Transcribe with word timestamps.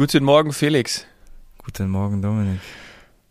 Guten 0.00 0.24
Morgen, 0.24 0.54
Felix. 0.54 1.04
Guten 1.58 1.90
Morgen, 1.90 2.22
Dominik. 2.22 2.58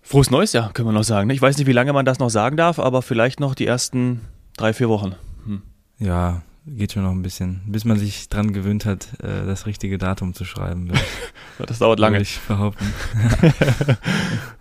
Frohes 0.04 0.30
Neues 0.30 0.54
Jahr, 0.54 0.72
können 0.72 0.88
wir 0.88 0.92
noch 0.92 1.04
sagen. 1.04 1.28
Ich 1.32 1.42
weiß 1.42 1.58
nicht, 1.58 1.66
wie 1.66 1.72
lange 1.72 1.94
man 1.94 2.06
das 2.06 2.20
noch 2.20 2.30
sagen 2.30 2.58
darf, 2.58 2.78
aber 2.78 3.02
vielleicht 3.02 3.40
noch 3.40 3.56
die 3.56 3.66
ersten 3.66 4.22
drei, 4.56 4.72
vier 4.74 4.88
Wochen. 4.88 5.16
Hm. 5.46 5.64
Ja, 5.98 6.44
geht 6.68 6.92
schon 6.92 7.02
noch 7.02 7.10
ein 7.10 7.24
bisschen, 7.24 7.64
bis 7.66 7.86
man 7.86 7.98
sich 7.98 8.30
dran 8.30 8.54
gewöhnt 8.54 8.86
hat, 8.86 9.08
äh, 9.20 9.48
das 9.48 9.66
richtige 9.66 9.98
Datum 9.98 10.36
zu 10.36 10.46
schreiben. 10.46 10.92
Das 11.58 11.80
dauert 11.80 12.00
lange. 12.00 12.18
würde 12.18 12.22
ich 12.22 12.40
behaupten. 12.48 12.94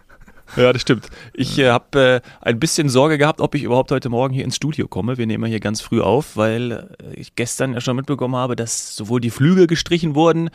Ja, 0.57 0.73
das 0.73 0.83
stimmt. 0.83 1.09
Ich 1.35 1.59
äh, 1.59 1.71
habe 1.71 2.23
äh, 2.25 2.29
ein 2.41 2.59
bisschen 2.59 2.89
Sorge 2.89 3.19
gehabt, 3.19 3.41
ob 3.41 3.55
ich 3.55 3.63
überhaupt 3.63 3.91
heute 3.91 4.09
Morgen 4.09 4.35
hier 4.35 4.45
ins 4.45 4.57
Studio 4.57 4.89
komme. 4.89 5.19
Wir 5.19 5.27
nehmen 5.27 5.45
hier 5.47 5.61
ganz 5.61 5.81
früh 5.81 6.01
auf, 6.01 6.37
weil 6.37 6.73
äh, 6.73 7.15
ich 7.15 7.35
gestern 7.35 7.75
ja 7.75 7.81
schon 7.81 7.97
mitbekommen 7.97 8.37
habe, 8.37 8.57
dass 8.57 8.97
sowohl 8.97 9.21
die 9.21 9.31
Flüge 9.31 9.67
gestrichen 9.67 10.15
wurden, 10.15 10.51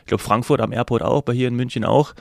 ich 0.00 0.06
glaube 0.06 0.22
Frankfurt 0.22 0.60
am 0.60 0.72
Airport 0.72 1.02
auch, 1.02 1.22
bei 1.22 1.32
hier 1.32 1.48
in 1.48 1.54
München 1.54 1.84
auch. 1.84 2.14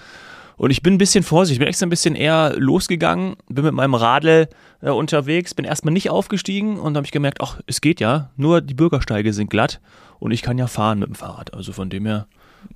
Und 0.58 0.72
ich 0.72 0.82
bin 0.82 0.94
ein 0.94 0.98
bisschen 0.98 1.24
vorsichtig, 1.24 1.60
bin 1.60 1.68
extra 1.68 1.86
ein 1.86 1.90
bisschen 1.90 2.16
eher 2.16 2.54
losgegangen, 2.58 3.36
bin 3.50 3.66
mit 3.66 3.74
meinem 3.74 3.94
Radl 3.94 4.48
äh, 4.82 4.90
unterwegs, 4.90 5.54
bin 5.54 5.66
erstmal 5.66 5.94
nicht 5.94 6.10
aufgestiegen 6.10 6.80
und 6.80 6.96
habe 6.96 7.06
ich 7.06 7.12
gemerkt, 7.12 7.42
ach, 7.42 7.60
es 7.68 7.82
geht 7.82 8.00
ja, 8.00 8.30
nur 8.38 8.62
die 8.62 8.74
Bürgersteige 8.74 9.34
sind 9.34 9.50
glatt 9.50 9.82
und 10.20 10.32
ich 10.32 10.42
kann 10.42 10.58
ja 10.58 10.68
fahren 10.68 11.00
mit 11.00 11.10
dem 11.10 11.16
Fahrrad. 11.16 11.54
Also 11.54 11.74
von 11.74 11.90
dem 11.90 12.06
her. 12.06 12.28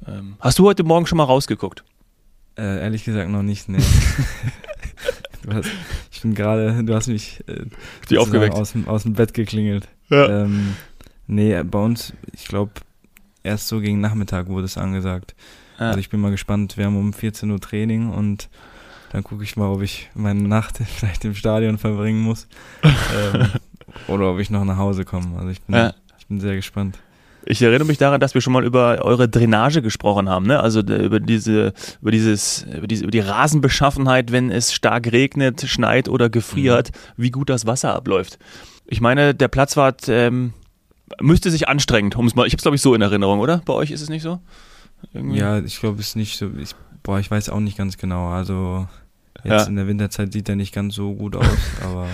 Ähm, 0.08 0.36
hast 0.40 0.59
du 0.59 0.66
heute 0.66 0.84
Morgen 0.84 1.06
schon 1.06 1.18
mal 1.18 1.23
rausgeguckt? 1.23 1.84
Äh, 2.58 2.81
ehrlich 2.81 3.03
gesagt 3.05 3.30
noch 3.30 3.44
nicht, 3.44 3.70
nee. 3.70 3.77
du 5.44 5.53
hast, 5.53 5.70
ich 6.12 6.21
bin 6.21 6.35
gerade, 6.35 6.84
du 6.84 6.94
hast 6.94 7.08
mich 7.08 7.44
äh, 7.48 7.66
Die 8.09 8.17
aufgeweckt. 8.17 8.55
Aus, 8.55 8.73
dem, 8.73 8.88
aus 8.88 9.03
dem 9.03 9.13
Bett 9.13 9.34
geklingelt. 9.34 9.88
Ja. 10.09 10.44
Ähm, 10.44 10.75
nee, 11.27 11.62
bei 11.63 11.80
uns, 11.80 12.13
ich 12.34 12.48
glaube, 12.48 12.72
erst 13.44 13.67
so 13.67 13.80
gegen 13.80 14.02
Nachmittag 14.02 14.48
wurde 14.48 14.66
es 14.66 14.77
angesagt. 14.77 15.35
Ja. 15.80 15.88
Also 15.88 15.99
ich 15.99 16.09
bin 16.09 16.20
mal 16.20 16.31
gespannt, 16.31 16.77
wir 16.77 16.85
haben 16.85 16.98
um 16.98 17.13
14 17.13 17.50
Uhr 17.50 17.59
Training 17.61 18.09
und 18.09 18.50
dann 19.11 19.23
gucke 19.23 19.44
ich 19.44 19.56
mal, 19.56 19.67
ob 19.69 19.81
ich 19.81 20.09
meine 20.13 20.41
Nacht 20.44 20.78
vielleicht 20.86 21.23
im 21.25 21.36
Stadion 21.36 21.78
verbringen 21.78 22.22
muss. 22.22 22.47
ähm, 22.84 23.47
oder 24.08 24.31
ob 24.31 24.39
ich 24.39 24.50
noch 24.50 24.66
nach 24.66 24.78
Hause 24.78 25.06
komme. 25.06 25.38
Also 25.38 25.50
ich 25.50 25.61
bin, 25.61 25.75
Ja. 25.75 25.94
ich 26.19 26.28
bin 26.28 26.39
sehr 26.39 26.56
gespannt. 26.56 27.00
Ich 27.45 27.62
erinnere 27.62 27.88
mich 27.88 27.98
daran, 27.98 28.20
dass 28.20 28.34
wir 28.34 28.42
schon 28.42 28.54
mal 28.54 28.64
über 28.66 29.00
eure 29.04 29.28
Drainage 29.30 29.82
gesprochen 29.82 30.30
haben, 30.30 30.45
ne? 30.45 30.59
Also 30.59 30.82
über 30.82 31.20
diese, 31.20 31.73
über 32.02 32.12
dieses, 32.12 32.64
über 32.76 32.86
diese, 32.88 33.04
über 33.04 33.12
die 33.12 33.20
Rasenbeschaffenheit, 33.22 34.31
wenn 34.31 34.52
es 34.52 34.73
stark 34.73 35.12
regnet, 35.12 35.62
schneit 35.68 36.09
oder 36.09 36.30
gefriert, 36.30 36.92
wie 37.18 37.31
gut 37.31 37.50
das 37.50 37.66
Wasser 37.66 37.96
abläuft. 37.96 38.38
Ich 38.86 39.02
meine, 39.02 39.34
der 39.34 39.48
Platzwart 39.48 40.08
ähm, 40.09 40.54
müsste 41.22 41.50
sich 41.52 41.68
anstrengen, 41.68 42.14
um 42.14 42.26
es 42.28 42.36
mal. 42.36 42.46
Ich 42.46 42.54
habe 42.54 42.58
es 42.59 42.64
glaube 42.64 42.76
ich 42.76 42.81
so 42.81 42.94
in 42.94 43.02
Erinnerung, 43.02 43.40
oder? 43.40 43.62
Bei 43.66 43.74
euch 43.74 43.92
ist 43.92 44.02
es 44.02 44.09
nicht 44.09 44.22
so? 44.24 44.40
Irgendwie? 45.14 45.40
Ja, 45.40 45.59
ich 45.59 45.80
glaube, 45.80 46.00
es 46.02 46.09
ist 46.09 46.16
nicht 46.18 46.38
so. 46.38 46.50
Ich, 46.59 46.72
boah, 47.03 47.20
ich 47.20 47.31
weiß 47.31 47.50
auch 47.50 47.62
nicht 47.62 47.78
ganz 47.78 47.98
genau. 47.98 48.28
Also 48.30 48.88
jetzt 49.44 49.46
Ja. 49.46 49.64
in 49.64 49.76
der 49.78 49.88
Winterzeit 49.88 50.34
sieht 50.34 50.50
er 50.50 50.56
nicht 50.58 50.74
ganz 50.74 50.94
so 50.96 51.14
gut 51.16 51.36
aus, 51.38 51.46
aber 51.86 52.08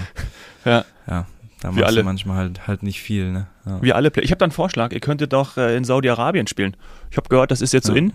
Ja. 0.65 0.85
ja, 1.07 1.25
da 1.61 1.69
Wir 1.69 1.81
machst 1.81 1.85
alle. 1.87 2.01
du 2.01 2.05
manchmal 2.05 2.37
halt, 2.37 2.67
halt 2.67 2.83
nicht 2.83 3.01
viel, 3.01 3.31
ne? 3.31 3.47
Ja. 3.65 3.81
Wir 3.81 3.95
alle. 3.95 4.11
Ich 4.21 4.31
habe 4.31 4.39
da 4.39 4.45
einen 4.45 4.51
Vorschlag. 4.51 4.91
Ihr 4.91 4.99
könntet 4.99 5.33
doch 5.33 5.57
äh, 5.57 5.75
in 5.75 5.83
Saudi-Arabien 5.83 6.47
spielen. 6.47 6.75
Ich 7.11 7.17
habe 7.17 7.29
gehört, 7.29 7.51
das 7.51 7.61
ist 7.61 7.73
jetzt 7.73 7.87
so 7.87 7.93
Ja. 7.93 7.99
in. 7.99 8.13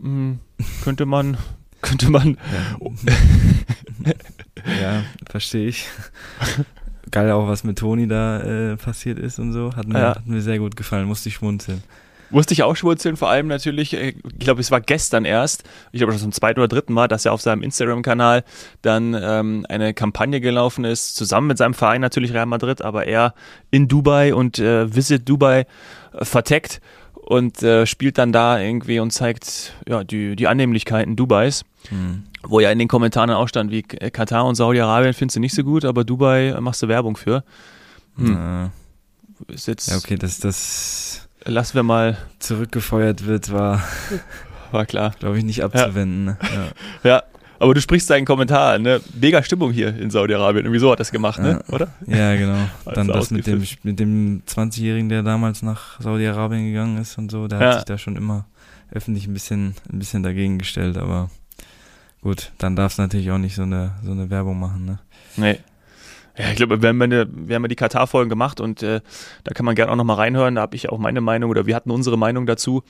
Hm, 0.00 0.38
könnte 0.82 1.06
man, 1.06 1.36
könnte 1.82 2.10
man. 2.10 2.36
Ja, 4.04 4.12
ja 4.82 5.02
verstehe 5.28 5.68
ich. 5.68 5.86
Geil 7.10 7.30
auch, 7.32 7.48
was 7.48 7.64
mit 7.64 7.78
Toni 7.78 8.06
da 8.06 8.40
äh, 8.40 8.76
passiert 8.76 9.18
ist 9.18 9.38
und 9.38 9.52
so. 9.52 9.74
Hat 9.74 9.86
mir, 9.88 9.98
hat 10.00 10.26
mir 10.26 10.42
sehr 10.42 10.58
gut 10.58 10.76
gefallen, 10.76 11.06
musste 11.06 11.28
ich 11.30 11.36
schmunzeln. 11.36 11.82
Musste 12.30 12.52
ich 12.52 12.62
auch 12.62 12.76
schwurzeln, 12.76 13.16
vor 13.16 13.28
allem 13.30 13.46
natürlich, 13.46 13.94
äh, 13.94 14.08
ich 14.10 14.38
glaube, 14.38 14.60
es 14.60 14.70
war 14.70 14.80
gestern 14.80 15.24
erst, 15.24 15.64
ich 15.92 15.98
glaube 15.98 16.12
schon 16.12 16.20
zum 16.20 16.32
zweiten 16.32 16.60
oder 16.60 16.68
dritten 16.68 16.92
Mal, 16.92 17.08
dass 17.08 17.24
er 17.24 17.32
auf 17.32 17.40
seinem 17.40 17.62
Instagram-Kanal 17.62 18.44
dann 18.82 19.16
ähm, 19.20 19.64
eine 19.68 19.94
Kampagne 19.94 20.40
gelaufen 20.40 20.84
ist, 20.84 21.16
zusammen 21.16 21.46
mit 21.46 21.58
seinem 21.58 21.74
Verein 21.74 22.00
natürlich 22.00 22.32
Real 22.34 22.46
Madrid, 22.46 22.82
aber 22.82 23.06
er 23.06 23.34
in 23.70 23.88
Dubai 23.88 24.34
und 24.34 24.58
äh, 24.58 24.94
Visit 24.94 25.28
Dubai 25.28 25.66
äh, 26.12 26.24
verteckt 26.24 26.80
und 27.14 27.62
äh, 27.62 27.86
spielt 27.86 28.18
dann 28.18 28.32
da 28.32 28.58
irgendwie 28.60 29.00
und 29.00 29.10
zeigt 29.10 29.74
ja, 29.86 30.04
die, 30.04 30.36
die 30.36 30.46
Annehmlichkeiten 30.48 31.16
Dubais, 31.16 31.64
Hm. 31.90 32.24
wo 32.42 32.60
ja 32.60 32.70
in 32.70 32.78
den 32.78 32.88
Kommentaren 32.88 33.30
auch 33.30 33.48
stand, 33.48 33.70
wie 33.70 33.84
äh, 34.00 34.10
Katar 34.10 34.44
und 34.44 34.56
Saudi-Arabien 34.56 35.14
findest 35.14 35.36
du 35.36 35.40
nicht 35.40 35.54
so 35.54 35.62
gut, 35.62 35.84
aber 35.84 36.04
Dubai 36.04 36.48
äh, 36.48 36.60
machst 36.60 36.82
du 36.82 36.88
Werbung 36.88 37.16
für. 37.16 37.44
Hm. 38.16 38.70
Äh, 39.48 39.52
Ist 39.54 39.68
jetzt, 39.68 39.88
ja, 39.90 39.96
okay, 39.96 40.16
dass 40.16 40.40
das 40.40 41.27
lassen 41.44 41.74
wir 41.74 41.82
mal, 41.82 42.16
zurückgefeuert 42.38 43.26
wird, 43.26 43.52
war, 43.52 43.82
war 44.72 44.86
klar. 44.86 45.14
glaube 45.18 45.38
ich, 45.38 45.44
nicht 45.44 45.62
abzuwenden. 45.64 46.24
Ne? 46.24 46.36
Ja. 47.02 47.10
Ja, 47.10 47.22
aber 47.60 47.74
du 47.74 47.80
sprichst 47.80 48.08
deinen 48.10 48.24
Kommentar 48.24 48.78
ne? 48.78 49.00
Mega 49.20 49.42
Stimmung 49.42 49.72
hier 49.72 49.88
in 49.96 50.10
Saudi-Arabien. 50.10 50.64
Irgendwie 50.64 50.78
so 50.80 50.92
hat 50.92 51.00
das 51.00 51.10
gemacht, 51.10 51.40
ne? 51.40 51.60
Oder? 51.70 51.88
Ja, 52.06 52.36
genau. 52.36 52.68
Dann 52.94 53.08
das 53.08 53.30
mit 53.30 53.46
dem, 53.46 53.64
mit 53.82 53.98
dem 53.98 54.42
20-Jährigen, 54.46 55.08
der 55.08 55.22
damals 55.22 55.62
nach 55.62 56.00
Saudi-Arabien 56.00 56.66
gegangen 56.66 56.98
ist 56.98 57.18
und 57.18 57.30
so, 57.30 57.48
der 57.48 57.60
Ja. 57.60 57.66
hat 57.68 57.74
sich 57.76 57.84
da 57.84 57.98
schon 57.98 58.16
immer 58.16 58.44
öffentlich 58.92 59.26
ein 59.26 59.34
bisschen, 59.34 59.74
ein 59.92 59.98
bisschen 59.98 60.22
dagegen 60.22 60.58
gestellt, 60.58 60.96
aber 60.96 61.30
gut, 62.22 62.52
dann 62.58 62.74
darf 62.76 62.92
es 62.92 62.98
natürlich 62.98 63.30
auch 63.30 63.38
nicht 63.38 63.54
so 63.54 63.62
eine, 63.62 63.92
so 64.02 64.12
eine 64.12 64.30
Werbung 64.30 64.58
machen, 64.58 64.84
ne? 64.86 64.98
Nee. 65.36 65.58
Ja, 66.38 66.50
ich 66.50 66.56
glaube, 66.56 66.80
wir 66.82 66.88
haben, 66.88 67.02
eine, 67.02 67.26
wir 67.30 67.56
haben 67.56 67.62
ja 67.64 67.68
die 67.68 67.76
Katar-Folgen 67.76 68.28
gemacht 68.30 68.60
und 68.60 68.82
äh, 68.82 69.00
da 69.44 69.54
kann 69.54 69.66
man 69.66 69.74
gerne 69.74 69.90
auch 69.92 69.96
nochmal 69.96 70.16
reinhören. 70.16 70.54
Da 70.54 70.62
habe 70.62 70.76
ich 70.76 70.88
auch 70.88 70.98
meine 70.98 71.20
Meinung 71.20 71.50
oder 71.50 71.66
wir 71.66 71.74
hatten 71.74 71.90
unsere 71.90 72.16
Meinung 72.16 72.46
dazu. 72.46 72.82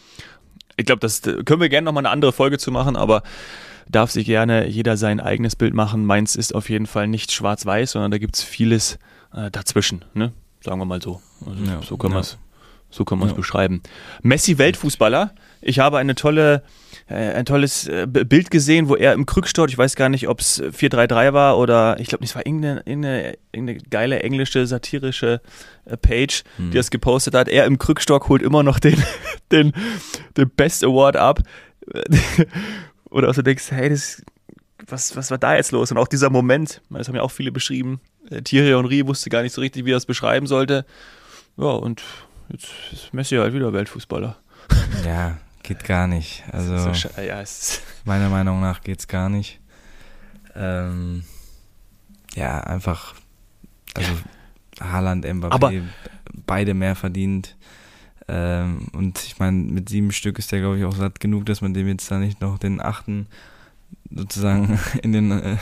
Ich 0.77 0.87
glaube, 0.87 1.01
das 1.01 1.27
äh, 1.27 1.43
können 1.45 1.61
wir 1.61 1.69
gerne 1.69 1.87
nochmal 1.87 2.03
eine 2.03 2.11
andere 2.11 2.33
Folge 2.33 2.59
zu 2.59 2.71
machen, 2.71 2.95
aber 2.97 3.23
darf 3.89 4.11
sich 4.11 4.27
gerne 4.27 4.67
jeder 4.69 4.97
sein 4.97 5.19
eigenes 5.19 5.57
Bild 5.57 5.75
machen. 5.75 6.05
Meins 6.05 6.37
ist 6.37 6.55
auf 6.55 6.69
jeden 6.69 6.87
Fall 6.87 7.09
nicht 7.09 7.33
schwarz-weiß, 7.33 7.93
sondern 7.93 8.11
da 8.11 8.19
gibt 8.19 8.37
es 8.37 8.43
vieles 8.43 8.99
äh, 9.35 9.51
dazwischen, 9.51 10.05
ne? 10.15 10.33
Sagen 10.61 10.79
wir 10.79 10.85
mal 10.85 11.01
so. 11.01 11.23
Also, 11.47 11.65
Ja, 11.65 11.81
so 11.83 11.97
können 11.97 12.13
ja. 12.13 12.19
wir 12.19 12.21
es 12.23 12.39
so 12.91 13.05
es 13.05 13.11
Ja. 13.31 13.33
beschreiben. 13.35 13.83
Messi 14.23 14.59
Weltfußballer. 14.59 15.33
Ich 15.61 15.79
habe 15.79 15.99
eine 15.99 16.15
tolle, 16.15 16.63
ein 17.15 17.45
tolles 17.47 17.87
äh, 17.89 18.07
Bild 18.07 18.51
gesehen, 18.51 18.89
wo 18.89 18.95
er 18.97 19.15
im 19.15 19.25
Krückstock, 19.27 19.69
ich 19.71 19.79
weiß 19.79 19.97
gar 19.97 20.09
nicht, 20.11 20.29
ob 20.29 20.41
es 20.41 20.57
433 20.73 21.33
war 21.33 21.59
oder 21.59 21.99
ich 22.01 22.09
glaube, 22.09 22.25
es 22.25 22.35
war 22.35 22.45
irgendeine, 22.47 22.83
irgendeine, 22.85 23.39
irgendeine 23.53 23.79
geile 23.91 24.21
englische 24.23 24.67
satirische 24.67 25.41
äh, 25.87 25.97
Page, 25.97 26.45
Hm. 26.57 26.71
die 26.71 26.77
das 26.77 26.91
gepostet 26.91 27.35
hat. 27.35 27.49
Er 27.49 27.65
im 27.65 27.79
Krückstock 27.79 28.29
holt 28.29 28.43
immer 28.43 28.63
noch 28.63 28.79
den, 28.79 29.03
den, 29.53 29.73
den 30.37 30.51
Best 30.51 30.85
Award 30.85 31.17
ab. 31.17 31.41
oder 33.11 33.31
auch 33.31 33.35
so 33.35 33.43
denkst, 33.43 33.71
hey, 33.71 33.89
das, 33.89 34.23
was, 34.87 35.17
was 35.17 35.31
war 35.31 35.39
da 35.39 35.57
jetzt 35.57 35.73
los? 35.73 35.91
Und 35.91 35.99
auch 35.99 36.09
dieser 36.09 36.31
Moment, 36.31 36.83
das 36.91 37.09
haben 37.09 37.15
ja 37.17 37.23
auch 37.23 37.31
viele 37.31 37.53
beschrieben. 37.53 38.01
Äh, 38.31 38.43
Thierry 38.43 38.69
Henry 38.69 39.07
wusste 39.07 39.31
gar 39.31 39.43
nicht 39.43 39.55
so 39.55 39.61
richtig, 39.61 39.85
wie 39.85 39.93
er 39.93 39.97
es 39.97 40.07
beschreiben 40.07 40.47
sollte. 40.47 40.85
Ja, 41.57 41.65
und 41.71 42.03
jetzt 42.51 42.69
ist 42.93 43.15
Messi 43.15 43.37
halt 43.37 43.55
wieder 43.55 43.73
Weltfußballer. 43.73 44.37
Ja, 45.07 45.39
geht 45.69 45.84
gar 45.84 46.06
nicht. 46.06 46.43
Also 46.53 46.75
ist 46.91 47.09
ja, 47.17 47.23
ja, 47.23 47.41
es 47.41 47.81
meiner 48.05 48.29
Meinung 48.29 48.61
nach 48.61 48.81
geht's 48.81 49.06
gar 49.06 49.29
nicht. 49.29 49.61
Ähm, 50.56 51.25
ja, 52.34 52.61
einfach, 52.61 53.15
also 53.95 54.11
Haaland, 54.81 55.25
Mbappé, 55.27 55.53
Aber- 55.53 55.73
beide 56.47 56.75
mehr 56.75 56.97
verdient. 56.97 57.56
Ähm, 58.29 58.89
und 58.93 59.19
ich 59.25 59.39
meine, 59.39 59.56
mit 59.56 59.89
sieben 59.89 60.12
Stück 60.12 60.39
ist 60.39 60.53
der, 60.53 60.61
glaube 60.61 60.79
ich, 60.79 60.84
auch 60.84 60.95
satt 60.95 61.21
genug, 61.21 61.47
dass 61.47 61.61
man 61.61 61.73
dem 61.75 61.89
jetzt 61.89 62.11
da 62.11 62.19
nicht 62.19 62.41
noch 62.41 62.59
den 62.59 62.81
achten 62.81 63.27
sozusagen 64.11 64.79
in 65.03 65.12
den. 65.12 65.31
Äh, 65.31 65.56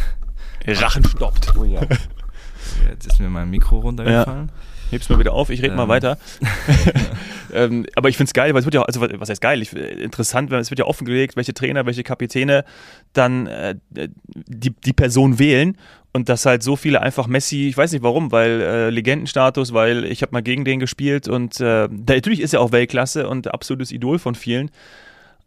Rachen 0.66 1.04
stoppt. 1.04 1.54
oh 1.56 1.64
ja. 1.64 1.80
Jetzt 2.88 3.06
ist 3.06 3.20
mir 3.20 3.28
mein 3.28 3.48
Mikro 3.50 3.78
runtergefallen. 3.78 4.50
Heb's 4.90 5.08
mal 5.08 5.18
wieder 5.18 5.32
auf, 5.32 5.50
ich 5.50 5.62
rede 5.62 5.74
mal 5.74 5.84
Ähm. 5.84 5.88
weiter. 5.88 6.18
ähm, 7.52 7.86
aber 7.94 8.08
ich 8.08 8.16
find's 8.16 8.32
geil, 8.32 8.52
weil 8.54 8.60
es 8.60 8.66
wird 8.66 8.74
ja, 8.74 8.82
also 8.82 9.00
was 9.00 9.28
heißt 9.28 9.40
geil? 9.40 9.62
Ich, 9.62 9.72
interessant, 9.74 10.50
weil 10.50 10.60
es 10.60 10.70
wird 10.70 10.78
ja 10.78 10.84
offengelegt, 10.86 11.36
welche 11.36 11.54
Trainer, 11.54 11.86
welche 11.86 12.02
Kapitäne 12.02 12.64
dann 13.12 13.46
äh, 13.46 13.74
die, 13.88 14.70
die 14.70 14.92
Person 14.92 15.38
wählen 15.38 15.76
und 16.12 16.28
dass 16.28 16.46
halt 16.46 16.62
so 16.62 16.76
viele 16.76 17.02
einfach 17.02 17.26
Messi, 17.26 17.68
ich 17.68 17.76
weiß 17.76 17.92
nicht 17.92 18.02
warum, 18.02 18.32
weil 18.32 18.60
äh, 18.60 18.90
Legendenstatus, 18.90 19.72
weil 19.72 20.04
ich 20.04 20.22
habe 20.22 20.32
mal 20.32 20.42
gegen 20.42 20.64
den 20.64 20.80
gespielt 20.80 21.28
und 21.28 21.60
äh, 21.60 21.88
natürlich 21.88 22.40
ist 22.40 22.54
er 22.54 22.60
auch 22.60 22.72
Weltklasse 22.72 23.28
und 23.28 23.52
absolutes 23.52 23.92
Idol 23.92 24.18
von 24.18 24.34
vielen. 24.34 24.70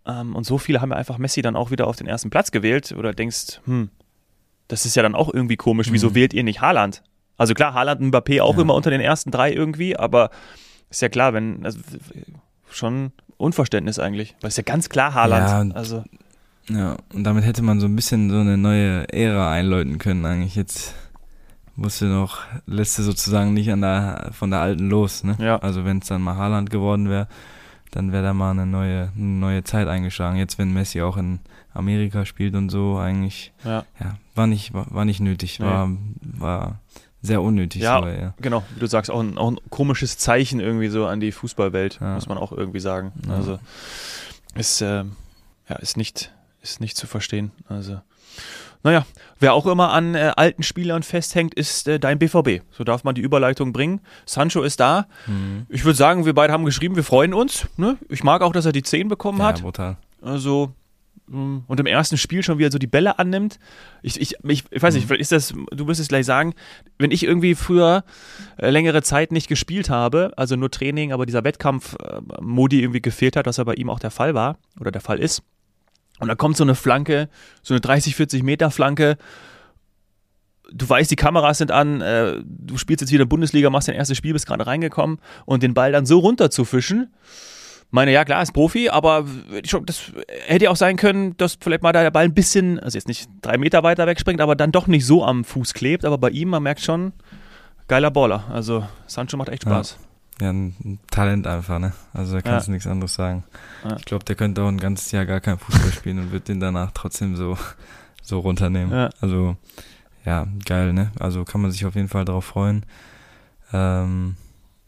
Ähm, 0.06 0.35
und 0.35 0.45
so 0.45 0.57
viele 0.57 0.81
haben 0.81 0.92
ja 0.92 0.97
einfach 0.97 1.18
Messi 1.18 1.42
dann 1.42 1.56
auch 1.56 1.71
wieder 1.71 1.88
auf 1.88 1.95
den 1.95 2.07
ersten 2.07 2.30
Platz 2.30 2.51
gewählt 2.51 2.94
oder 2.97 3.13
denkst, 3.13 3.62
hm, 3.65 3.89
das 4.68 4.85
ist 4.85 4.95
ja 4.95 5.01
dann 5.03 5.15
auch 5.15 5.33
irgendwie 5.33 5.57
komisch, 5.57 5.88
wieso 5.92 6.09
Mhm. 6.12 6.15
wählt 6.15 6.33
ihr 6.33 6.44
nicht 6.44 6.62
Haaland? 6.62 7.01
Also 7.39 7.56
klar, 7.56 7.74
Haaland 7.74 8.01
und 8.01 8.13
Mbappé 8.13 8.41
auch 8.41 8.56
Ja. 8.56 8.62
immer 8.62 8.75
unter 8.75 8.91
den 8.91 9.01
ersten 9.01 9.31
drei 9.31 9.51
irgendwie, 9.51 9.97
aber 9.97 10.30
ist 10.91 11.01
ja 11.01 11.09
klar, 11.09 11.33
wenn, 11.33 11.65
also, 11.65 11.80
schon 12.69 13.12
Unverständnis 13.38 13.97
eigentlich, 14.00 14.36
weil 14.41 14.50
es 14.50 14.53
ist 14.57 14.57
ja 14.68 14.71
ganz 14.71 14.89
klar 14.89 15.13
Haaland. 15.15 15.50
Ja, 15.50 15.62
und- 15.62 15.75
also, 15.75 16.03
Ja, 16.71 16.97
und 17.15 17.24
damit 17.24 17.45
hätte 17.45 17.63
man 17.63 17.80
so 17.80 17.88
ein 17.88 17.95
bisschen 17.95 18.30
so 18.30 18.38
eine 18.38 18.56
neue 18.56 19.12
Ära 19.12 19.51
einläuten 19.51 19.97
können 19.97 20.24
eigentlich. 20.27 20.56
Jetzt 20.56 20.94
musste 21.75 22.06
noch, 22.06 22.41
lässt 22.68 23.00
du 23.00 23.03
sozusagen 23.03 23.56
nicht 23.56 23.71
an 23.71 23.81
der, 23.81 24.30
von 24.33 24.51
der 24.51 24.59
alten 24.59 24.88
los, 24.88 25.24
ne? 25.24 25.35
Ja. 25.39 25.57
Also 25.57 25.83
wenn 25.83 25.97
es 25.97 26.07
dann 26.07 26.21
mal 26.21 26.35
Haaland 26.35 26.69
geworden 26.69 27.09
wäre, 27.09 27.27
dann 27.89 28.12
wäre 28.12 28.21
da 28.21 28.33
mal 28.35 28.51
eine 28.51 28.68
neue, 28.68 29.09
eine 29.15 29.25
neue 29.39 29.63
Zeit 29.63 29.88
eingeschlagen. 29.88 30.38
Jetzt, 30.38 30.59
wenn 30.59 30.71
Messi 30.71 31.01
auch 31.01 31.18
in 31.18 31.39
Amerika 31.74 32.24
spielt 32.25 32.53
und 32.53 32.69
so, 32.69 32.97
eigentlich, 33.00 33.51
Ja. 33.65 33.83
ja, 34.00 34.18
war 34.35 34.45
nicht, 34.45 34.71
war, 34.74 34.85
war 34.94 35.06
nicht 35.06 35.21
nötig, 35.21 35.57
Nee. 35.59 35.65
war, 35.65 35.89
war 36.21 36.80
sehr 37.21 37.42
unnötig. 37.42 37.81
Ja, 37.81 38.01
so, 38.01 38.07
ja. 38.07 38.33
Genau, 38.42 38.63
wie 38.74 38.80
du 38.80 38.88
sagst, 38.88 39.12
auch 39.12 39.19
ein, 39.19 39.38
auch 39.38 39.51
ein 39.51 39.60
komisches 39.69 40.18
Zeichen 40.18 40.60
irgendwie 40.60 40.88
so 40.88 41.06
an 41.06 41.19
die 41.19 41.31
Fußballwelt, 41.31 42.00
Ja. 42.01 42.16
muss 42.16 42.27
man 42.27 42.38
auch 42.38 42.51
irgendwie 42.51 42.80
sagen. 42.80 43.12
Ja. 43.27 43.36
Also 43.36 43.60
ist, 44.56 44.81
ähm, 44.81 45.13
ja, 45.68 45.75
ist 45.77 45.98
nicht, 45.98 46.31
ist 46.62 46.80
nicht 46.81 46.98
zu 46.98 47.07
verstehen. 47.07 47.51
Also, 47.68 48.00
naja, 48.83 49.06
wer 49.39 49.54
auch 49.54 49.66
immer 49.66 49.92
an 49.92 50.16
äh, 50.16 50.31
alten 50.38 50.63
Spielern 50.63 51.04
festhängt, 51.04 51.54
ist 51.54 51.88
äh, 51.89 52.00
dein 52.00 52.18
BVB. 52.19 52.63
So 52.71 52.83
darf 52.86 53.04
man 53.04 53.13
die 53.16 53.21
Überleitung 53.21 53.74
bringen. 53.74 54.00
Sancho 54.25 54.62
ist 54.63 54.80
da. 54.80 55.07
Mhm. 55.27 55.66
Ich 55.68 55.83
würde 55.83 55.98
sagen, 55.98 56.25
wir 56.25 56.33
beide 56.33 56.54
haben 56.54 56.63
geschrieben, 56.66 56.95
wir 56.95 57.04
freuen 57.04 57.33
uns. 57.33 57.68
Ne? 57.75 57.98
Ich 58.07 58.24
mag 58.24 58.42
auch, 58.42 58.54
dass 58.54 58.66
er 58.66 58.71
die 58.71 58.83
10 58.83 59.10
bekommen 59.10 59.39
ja, 59.39 59.48
hat. 59.48 59.62
brutal. 59.62 59.98
Also, 60.21 60.74
und 61.31 61.79
im 61.79 61.85
ersten 61.85 62.17
Spiel 62.17 62.41
schon 62.43 62.57
wieder 62.57 62.71
so 62.71 62.79
die 62.79 62.87
Bälle 62.87 63.19
annimmt. 63.19 63.59
Ich, 64.01 64.19
ich, 64.19 64.35
ich, 64.43 64.63
ich 64.71 64.81
weiß 64.81 64.93
nicht, 64.95 65.03
Mhm. 65.03 65.07
vielleicht 65.07 65.21
ist 65.21 65.31
das, 65.31 65.53
du 65.71 65.87
wirst 65.87 65.99
es 65.99 66.07
gleich 66.07 66.25
sagen, 66.25 66.53
wenn 66.97 67.11
ich 67.11 67.23
irgendwie 67.23 67.53
früher 67.55 68.03
äh, 68.57 68.69
längere 68.69 69.01
Zeit 69.03 69.31
nicht 69.31 69.47
gespielt 69.47 69.89
habe, 69.89 70.31
also 70.37 70.55
nur 70.55 70.71
Training, 70.71 71.11
aber 71.13 71.25
dieser 71.25 71.43
Wettkampf-Modi 71.43 72.81
irgendwie 72.81 73.01
gefehlt 73.01 73.35
hat, 73.35 73.45
was 73.45 73.57
ja 73.57 73.63
bei 73.63 73.75
ihm 73.75 73.89
auch 73.89 73.99
der 73.99 74.11
Fall 74.11 74.33
war 74.33 74.57
oder 74.79 74.91
der 74.91 75.01
Fall 75.01 75.19
ist. 75.19 75.43
Und 76.19 76.27
da 76.27 76.35
kommt 76.35 76.57
so 76.57 76.63
eine 76.63 76.75
Flanke, 76.75 77.29
so 77.61 77.73
eine 77.73 77.81
30, 77.81 78.15
40 78.15 78.43
Meter 78.43 78.71
Flanke. 78.71 79.17
Du 80.71 80.87
weißt, 80.87 81.09
die 81.09 81.15
Kameras 81.15 81.57
sind 81.59 81.71
an, 81.71 82.01
äh, 82.01 82.41
du 82.45 82.77
spielst 82.77 83.01
jetzt 83.01 83.11
wieder 83.11 83.25
Bundesliga, 83.25 83.69
machst 83.69 83.87
dein 83.87 83.95
erstes 83.95 84.17
Spiel, 84.17 84.33
bist 84.33 84.45
gerade 84.45 84.67
reingekommen 84.67 85.19
und 85.45 85.63
den 85.63 85.73
Ball 85.73 85.91
dann 85.91 86.05
so 86.05 86.19
runter 86.19 86.51
zu 86.51 86.63
fischen, 86.65 87.11
meine, 87.91 88.12
ja 88.12 88.24
klar, 88.25 88.41
ist 88.41 88.53
Profi, 88.53 88.89
aber 88.89 89.25
das 89.86 90.12
hätte 90.47 90.65
ja 90.65 90.71
auch 90.71 90.75
sein 90.75 90.95
können, 90.97 91.36
dass 91.38 91.57
vielleicht 91.59 91.81
mal 91.83 91.91
da 91.91 92.01
der 92.03 92.12
Ball 92.12 92.25
ein 92.25 92.33
bisschen, 92.33 92.80
also 92.80 92.97
jetzt 92.97 93.07
nicht 93.07 93.30
drei 93.41 93.57
Meter 93.57 93.83
weiter 93.83 94.06
wegspringt, 94.07 94.41
aber 94.41 94.56
dann 94.56 94.71
doch 94.71 94.88
nicht 94.88 95.06
so 95.06 95.25
am 95.25 95.44
Fuß 95.44 95.74
klebt. 95.74 96.06
Aber 96.06 96.18
bei 96.18 96.30
ihm, 96.30 96.50
man 96.50 96.63
merkt 96.63 96.81
schon, 96.81 97.13
geiler 97.88 98.12
Baller. 98.12 98.44
Also 98.51 98.86
Sancho 99.07 99.38
macht 99.38 99.50
echt 99.50 99.65
Ja. 99.65 99.71
Spaß. 99.71 99.97
Ja, 100.41 100.51
ein 100.51 101.00
Talent 101.12 101.47
einfach, 101.47 101.80
ne? 101.80 101.91
Also 102.13 102.36
da 102.36 102.41
kannst 102.41 102.68
du 102.68 102.71
nichts 102.71 102.88
anderes 102.88 103.13
sagen. 103.13 103.44
Ja. 103.83 103.97
Ich 103.97 104.06
glaube, 104.06 104.24
der 104.24 104.35
könnte 104.35 104.62
auch 104.62 104.69
ein 104.69 104.77
ganzes 104.77 105.12
Jahr 105.12 105.25
gar 105.25 105.42
kein 105.42 105.57
Fußball 105.57 105.92
spielen 105.92 106.19
und 106.19 106.31
wird 106.31 106.47
den 106.47 106.62
danach 106.62 106.92
trotzdem 106.94 107.35
so, 107.35 107.57
so 108.24 108.39
runternehmen. 108.39 108.94
Ja. 108.94 109.09
Also, 109.19 109.57
ja, 110.24 110.47
geil, 110.65 110.94
ne? 110.94 111.12
Also 111.19 111.44
kann 111.44 111.59
man 111.59 111.71
sich 111.71 111.85
auf 111.85 111.95
jeden 111.95 112.07
Fall 112.07 112.24
darauf 112.24 112.45
freuen. 112.45 112.85
Ähm, 113.74 114.35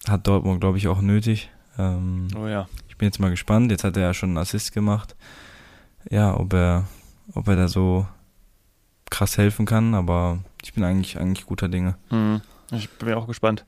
hat 0.07 0.25
Dortmund, 0.27 0.61
glaube 0.61 0.77
ich, 0.77 0.87
auch 0.87 1.01
nötig. 1.01 1.49
Ähm, 1.77 2.27
Oh 2.37 2.47
ja. 2.47 2.67
Bin 3.01 3.07
jetzt 3.07 3.19
mal 3.19 3.31
gespannt. 3.31 3.71
Jetzt 3.71 3.83
hat 3.83 3.97
er 3.97 4.03
ja 4.03 4.13
schon 4.13 4.29
einen 4.29 4.37
Assist 4.37 4.73
gemacht. 4.73 5.15
Ja, 6.11 6.37
ob 6.37 6.53
er, 6.53 6.85
ob 7.33 7.47
er 7.47 7.55
da 7.55 7.67
so 7.67 8.05
krass 9.09 9.39
helfen 9.39 9.65
kann, 9.65 9.95
aber 9.95 10.37
ich 10.63 10.73
bin 10.73 10.83
eigentlich, 10.83 11.19
eigentlich 11.19 11.47
guter 11.47 11.67
Dinge. 11.67 11.95
Mhm. 12.11 12.41
Ich 12.71 12.91
bin 12.91 13.09
mir 13.09 13.17
auch 13.17 13.25
gespannt. 13.25 13.65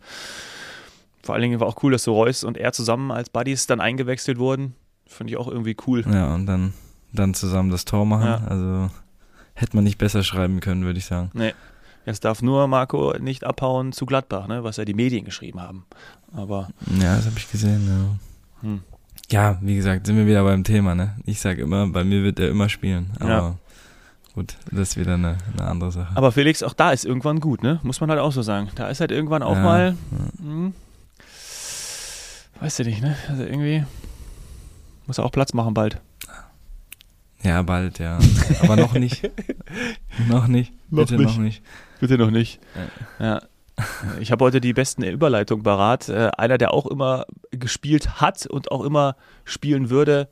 Vor 1.23 1.33
allen 1.33 1.41
Dingen 1.41 1.59
war 1.59 1.65
auch 1.67 1.81
cool, 1.81 1.93
dass 1.93 2.03
so 2.03 2.13
Reus 2.13 2.43
und 2.43 2.57
er 2.57 2.73
zusammen 2.73 3.11
als 3.11 3.31
Buddies 3.31 3.65
dann 3.65 3.81
eingewechselt 3.81 4.37
wurden. 4.37 4.75
Finde 5.07 5.33
ich 5.33 5.37
auch 5.37 5.47
irgendwie 5.47 5.75
cool. 5.87 6.05
Ja, 6.07 6.35
und 6.35 6.45
dann, 6.45 6.75
dann 7.11 7.33
zusammen 7.33 7.71
das 7.71 7.85
Tor 7.85 8.05
machen. 8.05 8.27
Ja. 8.27 8.43
Also 8.47 8.91
hätte 9.55 9.75
man 9.75 9.83
nicht 9.83 9.97
besser 9.97 10.21
schreiben 10.23 10.59
können, 10.59 10.85
würde 10.85 10.99
ich 10.99 11.05
sagen. 11.05 11.31
Jetzt 12.05 12.23
darf 12.23 12.43
nur 12.43 12.67
Marco 12.67 13.15
nicht 13.17 13.45
abhauen 13.45 13.93
zu 13.93 14.05
Gladbach, 14.05 14.47
ne, 14.47 14.63
was 14.63 14.77
ja 14.77 14.85
die 14.85 14.93
Medien 14.93 15.25
geschrieben 15.25 15.59
haben. 15.59 15.87
Aber 16.35 16.69
Ja, 17.01 17.15
das 17.15 17.25
habe 17.25 17.39
ich 17.39 17.49
gesehen, 17.49 17.87
ja. 18.61 18.67
hm. 18.69 18.83
Ja, 19.31 19.57
wie 19.61 19.75
gesagt, 19.75 20.05
sind 20.05 20.17
wir 20.17 20.27
wieder 20.27 20.43
beim 20.43 20.63
Thema, 20.63 20.95
ne? 20.95 21.15
Ich 21.25 21.39
sage 21.39 21.61
immer, 21.63 21.87
bei 21.87 22.03
mir 22.03 22.23
wird 22.23 22.39
er 22.39 22.49
immer 22.49 22.69
spielen. 22.69 23.11
Aber 23.19 23.29
Ja. 23.29 23.55
gut, 24.35 24.55
das 24.71 24.89
ist 24.89 24.97
wieder 24.97 25.15
eine, 25.15 25.37
eine 25.57 25.67
andere 25.67 25.91
Sache. 25.91 26.15
Aber 26.15 26.31
Felix, 26.31 26.61
auch 26.61 26.73
da 26.73 26.91
ist 26.91 27.05
irgendwann 27.05 27.39
gut, 27.39 27.63
ne? 27.63 27.79
Muss 27.83 27.99
man 28.01 28.09
halt 28.09 28.19
auch 28.19 28.31
so 28.31 28.41
sagen. 28.41 28.69
Da 28.75 28.89
ist 28.89 28.99
halt 28.99 29.11
irgendwann 29.11 29.41
auch 29.43 29.55
Ja, 29.55 29.63
mal. 29.63 29.95
ja. 30.11 30.43
Hm, 30.43 30.73
weißt 32.59 32.79
du 32.79 32.83
nicht, 32.83 33.01
ne? 33.01 33.15
Also 33.29 33.43
irgendwie 33.43 33.83
muss 35.07 35.17
er 35.17 35.25
auch 35.25 35.31
Platz 35.31 35.53
machen 35.53 35.73
bald. 35.73 35.99
Ja, 37.43 37.61
bald, 37.61 37.99
ja. 37.99 38.19
Aber 38.61 38.77
noch 38.77 38.93
nicht. 38.93 39.29
noch 40.29 40.47
nicht. 40.47 40.71
Bitte 40.89 41.17
noch 41.17 41.37
nicht. 41.37 41.61
Bitte 41.99 42.17
noch 42.17 42.31
nicht. 42.31 42.59
Ja. 43.19 43.41
Ich 44.19 44.31
habe 44.31 44.45
heute 44.45 44.61
die 44.61 44.73
besten 44.73 45.03
Überleitungen 45.03 45.63
parat. 45.63 46.09
Äh, 46.09 46.29
einer, 46.37 46.57
der 46.57 46.73
auch 46.73 46.85
immer 46.85 47.25
gespielt 47.51 48.21
hat 48.21 48.45
und 48.45 48.71
auch 48.71 48.83
immer 48.83 49.15
spielen 49.45 49.89
würde, 49.89 50.29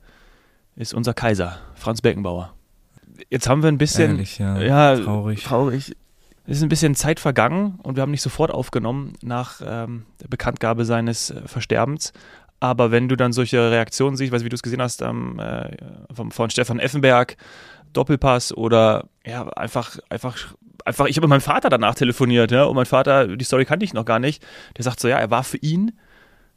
ist 0.76 0.94
unser 0.94 1.14
Kaiser, 1.14 1.58
Franz 1.74 2.00
Beckenbauer. 2.00 2.54
Jetzt 3.30 3.48
haben 3.48 3.62
wir 3.62 3.68
ein 3.68 3.78
bisschen. 3.78 4.10
Ärgerlich, 4.10 4.38
ja. 4.38 4.60
ja, 4.60 4.96
Traurig. 4.96 5.44
traurig. 5.44 5.96
Es 6.44 6.56
ist 6.56 6.62
ein 6.62 6.68
bisschen 6.68 6.94
Zeit 6.94 7.20
vergangen 7.20 7.78
und 7.82 7.96
wir 7.96 8.02
haben 8.02 8.10
nicht 8.10 8.22
sofort 8.22 8.50
aufgenommen 8.50 9.12
nach 9.22 9.60
ähm, 9.64 10.06
der 10.20 10.28
Bekanntgabe 10.28 10.84
seines 10.84 11.30
äh, 11.30 11.42
Versterbens. 11.46 12.12
Aber 12.58 12.90
wenn 12.90 13.08
du 13.08 13.16
dann 13.16 13.32
solche 13.32 13.70
Reaktionen 13.70 14.16
siehst, 14.16 14.32
weiß 14.32 14.44
wie 14.44 14.48
du 14.48 14.54
es 14.54 14.62
gesehen 14.62 14.82
hast, 14.82 15.02
ähm, 15.02 15.38
äh, 15.38 15.76
vom, 16.12 16.30
von 16.30 16.50
Stefan 16.50 16.78
Effenberg, 16.78 17.36
Doppelpass 17.92 18.56
oder 18.56 19.08
ja, 19.26 19.48
einfach, 19.50 19.98
einfach, 20.08 20.54
einfach, 20.84 21.06
ich 21.06 21.16
habe 21.16 21.26
mit 21.26 21.30
meinem 21.30 21.40
Vater 21.40 21.68
danach 21.68 21.94
telefoniert, 21.94 22.50
ja, 22.50 22.64
und 22.64 22.76
mein 22.76 22.86
Vater, 22.86 23.36
die 23.36 23.44
Story 23.44 23.64
kannte 23.64 23.84
ich 23.84 23.94
noch 23.94 24.04
gar 24.04 24.18
nicht, 24.18 24.44
der 24.76 24.84
sagt 24.84 25.00
so, 25.00 25.08
ja, 25.08 25.18
er 25.18 25.30
war 25.30 25.44
für 25.44 25.58
ihn 25.58 25.92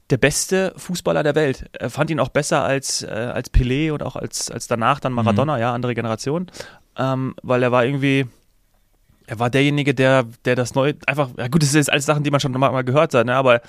der 0.10 0.18
beste 0.18 0.74
Fußballer 0.78 1.24
der 1.24 1.36
Welt. 1.36 1.70
Er 1.74 1.90
fand 1.90 2.12
ihn 2.12 2.20
auch 2.20 2.30
besser 2.30 2.64
als, 2.64 3.02
äh, 3.02 3.08
als 3.08 3.52
Pelé 3.52 3.92
und 3.92 4.04
auch 4.04 4.16
als, 4.16 4.52
als 4.52 4.68
danach 4.68 5.00
dann 5.00 5.14
Maradona, 5.14 5.58
ja, 5.58 5.74
andere 5.74 5.96
Generation, 5.96 6.48
ähm, 6.98 7.36
weil 7.42 7.64
er 7.64 7.72
war 7.72 7.86
irgendwie, 7.86 8.28
er 9.26 9.40
war 9.40 9.50
derjenige, 9.50 9.96
der, 9.96 10.26
der 10.46 10.56
das 10.56 10.76
neue, 10.76 10.96
einfach, 11.08 11.30
ja 11.38 11.48
gut, 11.48 11.64
das 11.64 11.70
ist 11.70 11.76
jetzt 11.76 11.92
alles 11.92 12.06
Sachen, 12.06 12.24
die 12.24 12.32
man 12.32 12.40
schon 12.40 12.52
mal, 12.52 12.72
mal 12.72 12.84
gehört 12.84 13.14
hat, 13.14 13.26
ne, 13.26 13.36
aber 13.36 13.62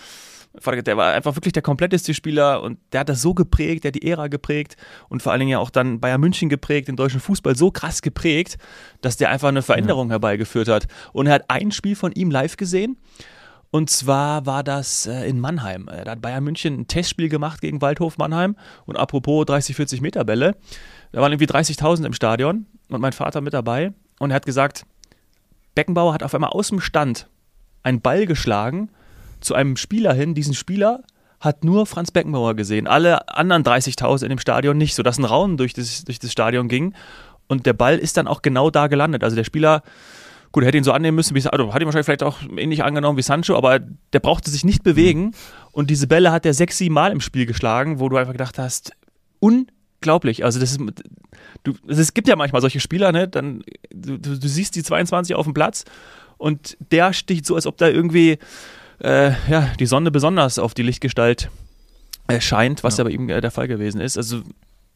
der 0.64 0.96
war 0.96 1.12
einfach 1.12 1.36
wirklich 1.36 1.52
der 1.52 1.62
kompletteste 1.62 2.14
Spieler 2.14 2.62
und 2.62 2.78
der 2.92 3.00
hat 3.00 3.08
das 3.08 3.22
so 3.22 3.34
geprägt, 3.34 3.84
der 3.84 3.90
hat 3.90 3.94
die 3.94 4.06
Ära 4.08 4.28
geprägt 4.28 4.76
und 5.08 5.22
vor 5.22 5.32
allen 5.32 5.40
Dingen 5.40 5.52
ja 5.52 5.58
auch 5.58 5.70
dann 5.70 6.00
Bayern 6.00 6.20
München 6.20 6.48
geprägt, 6.48 6.88
den 6.88 6.96
deutschen 6.96 7.20
Fußball 7.20 7.56
so 7.56 7.70
krass 7.70 8.02
geprägt, 8.02 8.58
dass 9.00 9.16
der 9.16 9.30
einfach 9.30 9.48
eine 9.48 9.62
Veränderung 9.62 10.10
herbeigeführt 10.10 10.68
hat. 10.68 10.86
Und 11.12 11.26
er 11.26 11.34
hat 11.34 11.44
ein 11.48 11.70
Spiel 11.70 11.96
von 11.96 12.12
ihm 12.12 12.30
live 12.30 12.56
gesehen 12.56 12.96
und 13.70 13.90
zwar 13.90 14.46
war 14.46 14.62
das 14.62 15.06
äh, 15.06 15.28
in 15.28 15.40
Mannheim. 15.40 15.88
Äh, 15.88 16.04
Da 16.04 16.12
hat 16.12 16.22
Bayern 16.22 16.44
München 16.44 16.80
ein 16.80 16.88
Testspiel 16.88 17.28
gemacht 17.28 17.60
gegen 17.60 17.82
Waldhof 17.82 18.18
Mannheim 18.18 18.56
und 18.84 18.96
apropos 18.96 19.44
30, 19.46 19.76
40 19.76 20.00
Meter 20.00 20.24
Bälle, 20.24 20.56
da 21.12 21.20
waren 21.20 21.32
irgendwie 21.32 21.52
30.000 21.52 22.06
im 22.06 22.12
Stadion 22.12 22.66
und 22.88 23.00
mein 23.00 23.12
Vater 23.12 23.40
mit 23.40 23.54
dabei 23.54 23.92
und 24.18 24.30
er 24.30 24.36
hat 24.36 24.46
gesagt, 24.46 24.86
Beckenbauer 25.74 26.14
hat 26.14 26.22
auf 26.22 26.34
einmal 26.34 26.50
aus 26.50 26.68
dem 26.68 26.80
Stand 26.80 27.28
einen 27.82 28.00
Ball 28.00 28.26
geschlagen 28.26 28.90
zu 29.46 29.54
einem 29.54 29.76
Spieler 29.76 30.12
hin. 30.12 30.34
Diesen 30.34 30.54
Spieler 30.54 31.02
hat 31.40 31.64
nur 31.64 31.86
Franz 31.86 32.10
Beckenbauer 32.10 32.54
gesehen. 32.54 32.86
Alle 32.86 33.28
anderen 33.28 33.62
30.000 33.62 34.24
in 34.24 34.30
dem 34.30 34.38
Stadion 34.38 34.76
nicht, 34.76 34.94
sodass 34.94 35.18
ein 35.18 35.24
Raum 35.24 35.56
durch 35.56 35.72
das, 35.72 36.04
durch 36.04 36.18
das 36.18 36.32
Stadion 36.32 36.68
ging. 36.68 36.94
Und 37.46 37.66
der 37.66 37.72
Ball 37.72 37.98
ist 37.98 38.16
dann 38.16 38.26
auch 38.26 38.42
genau 38.42 38.70
da 38.70 38.88
gelandet. 38.88 39.22
Also 39.22 39.36
der 39.36 39.44
Spieler, 39.44 39.82
gut, 40.52 40.64
er 40.64 40.68
hätte 40.68 40.78
ihn 40.78 40.84
so 40.84 40.92
annehmen 40.92 41.14
müssen, 41.14 41.34
wie, 41.34 41.46
also 41.46 41.72
hat 41.72 41.80
ihn 41.80 41.86
wahrscheinlich 41.86 42.06
vielleicht 42.06 42.22
auch 42.22 42.38
ähnlich 42.56 42.82
angenommen 42.82 43.16
wie 43.16 43.22
Sancho, 43.22 43.56
aber 43.56 43.78
der 43.78 44.20
brauchte 44.20 44.50
sich 44.50 44.64
nicht 44.64 44.82
bewegen. 44.82 45.32
Und 45.72 45.90
diese 45.90 46.06
Bälle 46.06 46.32
hat 46.32 46.44
er 46.46 46.54
sechs, 46.54 46.78
sieben 46.78 46.94
Mal 46.94 47.12
im 47.12 47.20
Spiel 47.20 47.46
geschlagen, 47.46 48.00
wo 48.00 48.08
du 48.08 48.16
einfach 48.16 48.32
gedacht 48.32 48.58
hast, 48.58 48.92
unglaublich. 49.38 50.44
Also 50.44 50.58
das 50.58 50.72
ist, 50.72 50.80
du, 51.62 51.74
es 51.86 52.14
gibt 52.14 52.26
ja 52.26 52.36
manchmal 52.36 52.62
solche 52.62 52.80
Spieler, 52.80 53.12
ne? 53.12 53.28
Dann, 53.28 53.62
du, 53.94 54.18
du, 54.18 54.38
du 54.38 54.48
siehst 54.48 54.74
die 54.74 54.82
22 54.82 55.36
auf 55.36 55.44
dem 55.44 55.54
Platz 55.54 55.84
und 56.38 56.76
der 56.90 57.12
sticht 57.12 57.46
so, 57.46 57.54
als 57.54 57.66
ob 57.66 57.76
da 57.76 57.88
irgendwie 57.88 58.38
äh, 59.00 59.32
ja, 59.50 59.70
die 59.78 59.86
Sonne 59.86 60.10
besonders 60.10 60.58
auf 60.58 60.74
die 60.74 60.82
Lichtgestalt 60.82 61.50
äh, 62.28 62.40
scheint, 62.40 62.82
was 62.84 62.96
ja, 62.96 63.04
Ja. 63.04 63.08
bei 63.08 63.14
ihm 63.14 63.28
äh, 63.28 63.40
der 63.40 63.50
Fall 63.50 63.68
gewesen 63.68 64.00
ist. 64.00 64.16
Also 64.16 64.42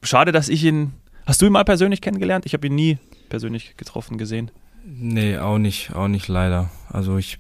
schade, 0.03 0.33
dass 0.33 0.49
ich 0.49 0.65
ihn. 0.65 0.93
Hast 1.27 1.43
du 1.43 1.47
ihn 1.47 1.53
mal 1.53 1.65
persönlich 1.65 2.01
kennengelernt? 2.01 2.47
Ich 2.47 2.55
habe 2.55 2.67
ihn 2.67 2.75
nie 2.75 2.99
persönlich 3.29 3.77
getroffen 3.77 4.19
gesehen. 4.19 4.51
Nee, 4.85 5.37
auch 5.39 5.59
nicht, 5.59 5.95
auch 5.95 6.09
nicht 6.09 6.27
leider. 6.29 6.71
Also 6.89 7.19
ich 7.19 7.39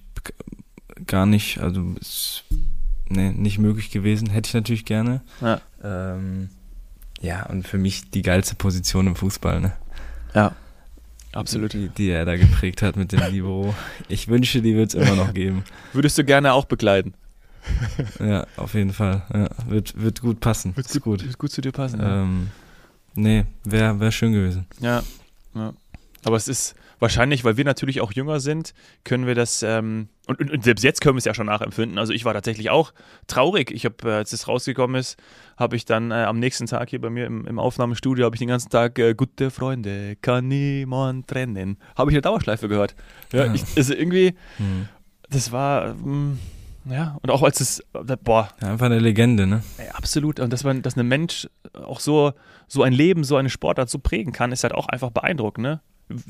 gar 1.07 1.27
nicht, 1.27 1.59
also 1.59 1.83
ist 1.99 2.45
nee, 3.09 3.31
nicht 3.31 3.59
möglich 3.59 3.91
gewesen. 3.91 4.29
Hätte 4.31 4.49
ich 4.49 4.55
natürlich 4.55 4.85
gerne. 4.85 5.23
Ja. 5.41 5.61
Ähm, 5.83 6.51
ja, 7.23 7.47
und 7.47 7.67
für 7.67 7.79
mich 7.79 8.11
die 8.11 8.23
geilste 8.23 8.55
Position 8.55 9.07
im 9.07 9.17
Fußball, 9.17 9.61
ne? 9.61 9.73
Ja. 10.35 10.55
Absolut. 11.33 11.73
Die, 11.73 11.89
die 11.89 12.11
er 12.11 12.25
da 12.25 12.37
geprägt 12.37 12.83
hat 12.83 12.97
mit 12.97 13.13
dem 13.13 13.21
Libero. 13.31 13.75
Ich 14.09 14.29
wünsche, 14.29 14.63
die 14.63 14.75
wird 14.75 14.95
es 14.95 14.95
immer 14.95 15.15
noch 15.17 15.33
geben. 15.35 15.65
Würdest 15.93 16.19
du 16.19 16.25
gerne 16.25 16.53
auch 16.53 16.65
bekleiden? 16.65 17.15
Ja, 18.19 18.47
auf 18.57 18.75
jeden 18.75 18.93
Fall. 18.93 19.23
Ja, 19.33 19.49
wird, 19.69 20.01
wird 20.01 20.21
gut 20.21 20.41
passen. 20.41 20.75
ist 20.77 21.01
gut. 21.01 21.25
Wird 21.25 21.39
gut 21.39 21.53
zu 21.53 21.61
dir 21.61 21.73
passen. 21.73 22.01
ja. 22.01 22.23
Ähm, 22.23 22.49
nee, 23.15 23.45
wäre 23.65 24.01
wär 24.01 24.11
schön 24.11 24.33
gewesen. 24.33 24.67
Ja, 24.81 25.03
ja. 25.55 25.73
Aber 26.25 26.37
es 26.37 26.49
ist 26.49 26.75
wahrscheinlich, 26.99 27.45
weil 27.45 27.57
wir 27.57 27.65
natürlich 27.65 28.01
auch 28.01 28.13
jünger 28.13 28.41
sind, 28.41 28.75
können 29.05 29.27
wir 29.27 29.35
das, 29.35 29.63
ähm, 29.63 30.09
und, 30.31 30.41
und, 30.41 30.51
und, 30.51 30.65
selbst 30.65 30.85
jetzt 30.85 31.01
können 31.01 31.17
wir 31.17 31.19
es 31.19 31.25
ja 31.25 31.35
schon 31.35 31.47
nachempfinden. 31.47 31.99
Also 31.99 32.13
ich 32.13 32.25
war 32.25 32.33
tatsächlich 32.33 32.71
auch 32.71 32.93
traurig. 33.27 33.73
Ich 33.73 33.85
habe, 33.85 33.97
äh, 34.05 34.13
als 34.13 34.33
es 34.33 34.47
rausgekommen 34.47 34.99
ist, 34.99 35.19
habe 35.57 35.75
ich 35.75 35.85
dann 35.85 36.13
äh, 36.13 36.15
am 36.15 36.39
nächsten 36.39 36.67
Tag 36.67 36.91
hier 36.91 37.01
bei 37.01 37.11
mir 37.11 37.27
im, 37.27 37.47
im 37.47 37.59
Aufnahmestudio, 37.59 38.25
habe 38.25 38.37
ich 38.37 38.39
den 38.39 38.49
ganzen 38.49 38.71
Tag 38.71 38.99
äh, 39.01 39.15
Gute 39.15 39.51
Freunde, 39.51 40.17
kann 40.23 40.47
niemand 40.47 41.27
trennen. 41.27 41.79
Habe 41.97 42.13
ich 42.13 42.15
eine 42.15 42.23
Dauerschleife 42.23 42.69
gehört. 42.69 42.95
Ja, 43.33 43.47
ja. 43.47 43.55
Ich, 43.55 43.65
also 43.77 43.93
irgendwie, 43.93 44.35
hm. 44.59 44.89
das 45.29 45.51
war, 45.51 45.95
mh, 45.95 46.03
hm, 46.05 46.39
ja, 46.85 47.19
und 47.23 47.31
auch 47.31 47.43
als 47.43 47.61
es, 47.61 47.81
äh, 47.93 48.17
boah. 48.23 48.51
Ja, 48.63 48.69
einfach 48.69 48.87
eine 48.87 49.01
Legende, 49.01 49.49
ne? 49.49 49.65
Ey, 49.79 49.89
absolut. 49.89 50.39
Und 50.39 50.53
dass 50.53 50.63
man, 50.63 50.83
dass 50.83 50.97
ein 50.97 51.09
Mensch 51.09 51.49
auch 51.75 51.99
so, 51.99 52.33
so 52.69 52.85
ein 52.85 52.93
Leben, 52.93 53.25
so 53.25 53.37
eine 53.37 53.51
Sportart 53.51 53.91
so 53.91 53.99
prägen 53.99 54.33
kann, 54.33 54.53
ist 54.53 54.63
halt 54.63 54.75
auch 54.75 54.89
einfach 54.89 55.11
beeindruckend, 55.11 55.63
ne? 55.63 55.81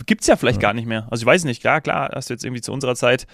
Gibt 0.06 0.22
es 0.22 0.26
ja 0.26 0.36
vielleicht 0.36 0.60
ja. 0.60 0.68
gar 0.68 0.74
nicht 0.74 0.86
mehr. 0.86 1.06
Also 1.10 1.22
ich 1.22 1.26
weiß 1.26 1.44
nicht, 1.44 1.60
klar, 1.60 1.80
klar, 1.80 2.10
hast 2.14 2.30
du 2.30 2.34
jetzt 2.34 2.44
irgendwie 2.44 2.60
zu 2.60 2.72
unserer 2.72 2.94
Zeit, 2.94 3.26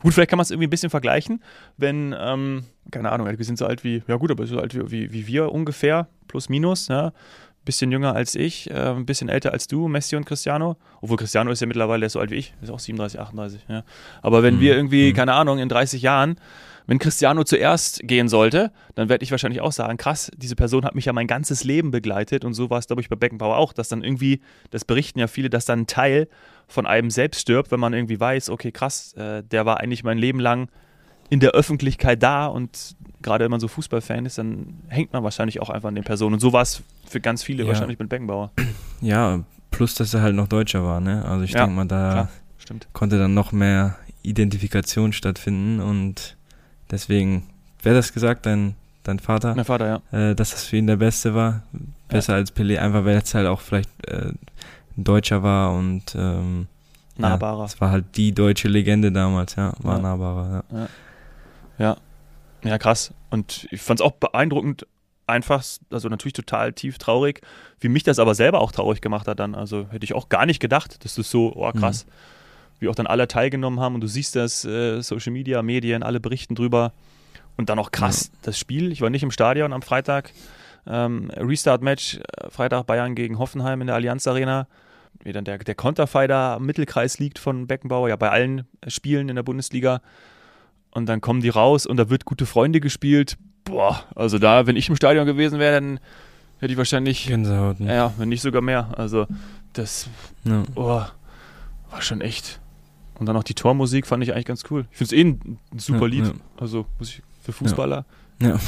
gut, 0.00 0.14
vielleicht 0.14 0.30
kann 0.30 0.36
man 0.36 0.42
es 0.42 0.50
irgendwie 0.50 0.66
ein 0.66 0.70
bisschen 0.70 0.90
vergleichen, 0.90 1.42
wenn, 1.76 2.14
ähm, 2.18 2.64
keine 2.90 3.10
Ahnung, 3.10 3.26
wir 3.26 3.44
sind 3.44 3.58
so 3.58 3.66
alt 3.66 3.84
wie, 3.84 4.02
ja 4.06 4.16
gut, 4.16 4.30
aber 4.30 4.46
so 4.46 4.58
alt 4.58 4.74
wie, 4.90 5.12
wie 5.12 5.26
wir 5.26 5.52
ungefähr, 5.52 6.08
plus 6.28 6.48
minus, 6.48 6.88
ja, 6.88 7.12
bisschen 7.64 7.90
jünger 7.90 8.14
als 8.14 8.34
ich, 8.34 8.70
äh, 8.70 8.74
ein 8.74 9.06
bisschen 9.06 9.28
älter 9.28 9.52
als 9.52 9.66
du, 9.66 9.88
Messi 9.88 10.16
und 10.16 10.26
Cristiano. 10.26 10.76
Obwohl 11.00 11.16
Cristiano 11.16 11.50
ist 11.50 11.60
ja 11.60 11.66
mittlerweile 11.66 12.08
so 12.10 12.20
alt 12.20 12.30
wie 12.30 12.36
ich, 12.36 12.54
ist 12.60 12.70
auch 12.70 12.78
37, 12.78 13.20
38, 13.20 13.60
ja. 13.68 13.84
Aber 14.22 14.42
wenn 14.42 14.56
mhm. 14.56 14.60
wir 14.60 14.76
irgendwie, 14.76 15.10
mhm. 15.10 15.16
keine 15.16 15.32
Ahnung, 15.34 15.58
in 15.58 15.68
30 15.68 16.02
Jahren 16.02 16.36
wenn 16.86 16.98
Cristiano 16.98 17.44
zuerst 17.44 18.00
gehen 18.02 18.28
sollte, 18.28 18.70
dann 18.94 19.08
werde 19.08 19.24
ich 19.24 19.30
wahrscheinlich 19.30 19.60
auch 19.60 19.72
sagen, 19.72 19.96
krass, 19.96 20.30
diese 20.36 20.56
Person 20.56 20.84
hat 20.84 20.94
mich 20.94 21.06
ja 21.06 21.12
mein 21.12 21.26
ganzes 21.26 21.64
Leben 21.64 21.90
begleitet 21.90 22.44
und 22.44 22.54
so 22.54 22.70
war 22.70 22.78
es, 22.78 22.86
glaube 22.86 23.00
ich, 23.00 23.08
bei 23.08 23.16
Beckenbauer 23.16 23.56
auch, 23.56 23.72
dass 23.72 23.88
dann 23.88 24.04
irgendwie, 24.04 24.40
das 24.70 24.84
berichten 24.84 25.18
ja 25.18 25.26
viele, 25.26 25.50
dass 25.50 25.64
dann 25.64 25.80
ein 25.80 25.86
Teil 25.86 26.28
von 26.68 26.86
einem 26.86 27.10
selbst 27.10 27.40
stirbt, 27.40 27.70
wenn 27.70 27.80
man 27.80 27.94
irgendwie 27.94 28.20
weiß, 28.20 28.50
okay, 28.50 28.70
krass, 28.72 29.14
äh, 29.14 29.42
der 29.42 29.66
war 29.66 29.80
eigentlich 29.80 30.04
mein 30.04 30.18
Leben 30.18 30.40
lang 30.40 30.68
in 31.30 31.40
der 31.40 31.50
Öffentlichkeit 31.50 32.22
da 32.22 32.46
und 32.46 32.96
gerade 33.22 33.44
wenn 33.44 33.50
man 33.50 33.60
so 33.60 33.68
Fußballfan 33.68 34.26
ist, 34.26 34.38
dann 34.38 34.74
hängt 34.88 35.12
man 35.12 35.24
wahrscheinlich 35.24 35.60
auch 35.60 35.70
einfach 35.70 35.88
an 35.88 35.94
den 35.94 36.04
Personen. 36.04 36.34
Und 36.34 36.40
so 36.40 36.52
war 36.52 36.62
es 36.62 36.82
für 37.06 37.20
ganz 37.20 37.42
viele 37.42 37.62
ja. 37.62 37.68
wahrscheinlich 37.68 37.98
mit 37.98 38.08
Beckenbauer. 38.08 38.52
Ja, 39.00 39.42
plus 39.70 39.94
dass 39.94 40.14
er 40.14 40.22
halt 40.22 40.34
noch 40.34 40.48
Deutscher 40.48 40.84
war, 40.84 41.00
ne? 41.00 41.24
Also 41.24 41.44
ich 41.44 41.52
ja, 41.52 41.60
denke 41.60 41.74
mal, 41.74 41.86
da 41.86 42.28
klar, 42.58 42.80
konnte 42.92 43.18
dann 43.18 43.34
noch 43.34 43.52
mehr 43.52 43.96
Identifikation 44.22 45.12
stattfinden 45.12 45.80
und 45.80 46.36
Deswegen, 46.90 47.44
wer 47.82 47.94
das 47.94 48.12
gesagt, 48.12 48.46
dein, 48.46 48.74
dein 49.02 49.18
Vater? 49.18 49.54
Mein 49.54 49.64
Vater, 49.64 50.02
ja. 50.12 50.30
Äh, 50.30 50.34
dass 50.34 50.50
das 50.50 50.64
für 50.64 50.76
ihn 50.76 50.86
der 50.86 50.96
Beste 50.96 51.34
war. 51.34 51.62
Besser 52.08 52.34
ja. 52.34 52.38
als 52.38 52.54
Pelé, 52.54 52.78
einfach 52.78 53.04
weil 53.04 53.16
es 53.16 53.34
halt 53.34 53.46
auch 53.46 53.60
vielleicht 53.60 53.90
äh, 54.06 54.32
ein 54.96 55.04
Deutscher 55.04 55.42
war 55.42 55.72
und 55.72 56.14
ähm, 56.14 56.68
nahbarer. 57.16 57.64
Es 57.64 57.74
ja, 57.74 57.80
war 57.80 57.90
halt 57.90 58.04
die 58.16 58.32
deutsche 58.32 58.68
Legende 58.68 59.10
damals, 59.10 59.56
ja, 59.56 59.72
war 59.78 59.96
ja. 59.96 60.02
nahbarer, 60.02 60.64
ja. 60.72 60.88
ja. 61.78 61.96
Ja, 62.62 62.78
krass. 62.78 63.12
Und 63.30 63.66
ich 63.70 63.82
fand 63.82 64.00
es 64.00 64.06
auch 64.06 64.12
beeindruckend, 64.12 64.86
einfach, 65.26 65.62
also 65.90 66.08
natürlich 66.08 66.32
total 66.32 66.72
tief 66.72 66.98
traurig, 66.98 67.42
wie 67.80 67.88
mich 67.88 68.04
das 68.04 68.18
aber 68.18 68.34
selber 68.34 68.60
auch 68.60 68.72
traurig 68.72 69.00
gemacht 69.00 69.28
hat 69.28 69.38
dann. 69.38 69.54
Also 69.54 69.86
hätte 69.90 70.04
ich 70.04 70.14
auch 70.14 70.28
gar 70.28 70.46
nicht 70.46 70.60
gedacht, 70.60 71.04
dass 71.04 71.16
das 71.16 71.30
so, 71.30 71.52
oh 71.54 71.70
krass. 71.72 72.06
Mhm 72.06 72.10
wie 72.84 72.88
auch 72.88 72.94
dann 72.94 73.06
alle 73.06 73.26
teilgenommen 73.26 73.80
haben 73.80 73.94
und 73.94 74.02
du 74.02 74.06
siehst 74.06 74.36
das, 74.36 74.64
äh, 74.64 75.00
Social 75.00 75.32
Media, 75.32 75.62
Medien, 75.62 76.02
alle 76.02 76.20
berichten 76.20 76.54
drüber. 76.54 76.92
Und 77.56 77.70
dann 77.70 77.78
auch 77.78 77.90
krass, 77.90 78.30
ja. 78.32 78.38
das 78.42 78.58
Spiel, 78.58 78.92
ich 78.92 79.00
war 79.00 79.10
nicht 79.10 79.22
im 79.22 79.30
Stadion 79.30 79.72
am 79.72 79.80
Freitag, 79.82 80.32
ähm, 80.86 81.30
Restart-Match, 81.30 82.18
äh, 82.18 82.50
Freitag 82.50 82.86
Bayern 82.86 83.14
gegen 83.14 83.38
Hoffenheim 83.38 83.80
in 83.80 83.86
der 83.86 83.96
Allianz 83.96 84.26
Arena, 84.26 84.66
wie 85.22 85.32
dann 85.32 85.44
der, 85.44 85.58
der 85.58 85.74
Konterfighter 85.74 86.56
am 86.56 86.66
Mittelkreis 86.66 87.18
liegt 87.18 87.38
von 87.38 87.66
Beckenbauer, 87.66 88.08
ja 88.08 88.16
bei 88.16 88.30
allen 88.30 88.66
Spielen 88.88 89.28
in 89.28 89.36
der 89.36 89.44
Bundesliga. 89.44 90.00
Und 90.90 91.08
dann 91.08 91.20
kommen 91.20 91.40
die 91.40 91.48
raus 91.48 91.86
und 91.86 91.96
da 91.96 92.10
wird 92.10 92.24
gute 92.24 92.44
Freunde 92.44 92.80
gespielt. 92.80 93.38
Boah, 93.64 94.04
also 94.14 94.38
da, 94.38 94.66
wenn 94.66 94.76
ich 94.76 94.88
im 94.88 94.96
Stadion 94.96 95.26
gewesen 95.26 95.58
wäre, 95.58 95.80
dann 95.80 96.00
hätte 96.58 96.72
ich 96.72 96.76
wahrscheinlich. 96.76 97.26
Gänsehaut. 97.26 97.80
Ne? 97.80 97.94
Ja, 97.94 98.12
wenn 98.18 98.28
nicht 98.28 98.42
sogar 98.42 98.62
mehr. 98.62 98.88
Also 98.96 99.26
das 99.72 100.08
ja. 100.44 100.64
oh, 100.74 101.02
war 101.90 102.02
schon 102.02 102.20
echt 102.20 102.60
und 103.18 103.26
dann 103.26 103.36
auch 103.36 103.44
die 103.44 103.54
Tormusik 103.54 104.06
fand 104.06 104.22
ich 104.22 104.32
eigentlich 104.32 104.46
ganz 104.46 104.64
cool. 104.70 104.86
Ich 104.90 104.98
finde 104.98 105.14
es 105.14 105.18
eh 105.18 105.24
ein, 105.24 105.58
super 105.76 106.00
ja, 106.00 106.06
Lied. 106.06 106.26
Ja. 106.26 106.32
Also 106.56 106.86
muss 106.98 107.10
ich, 107.10 107.22
für 107.42 107.52
Fußballer. 107.52 108.04
Ja. 108.40 108.58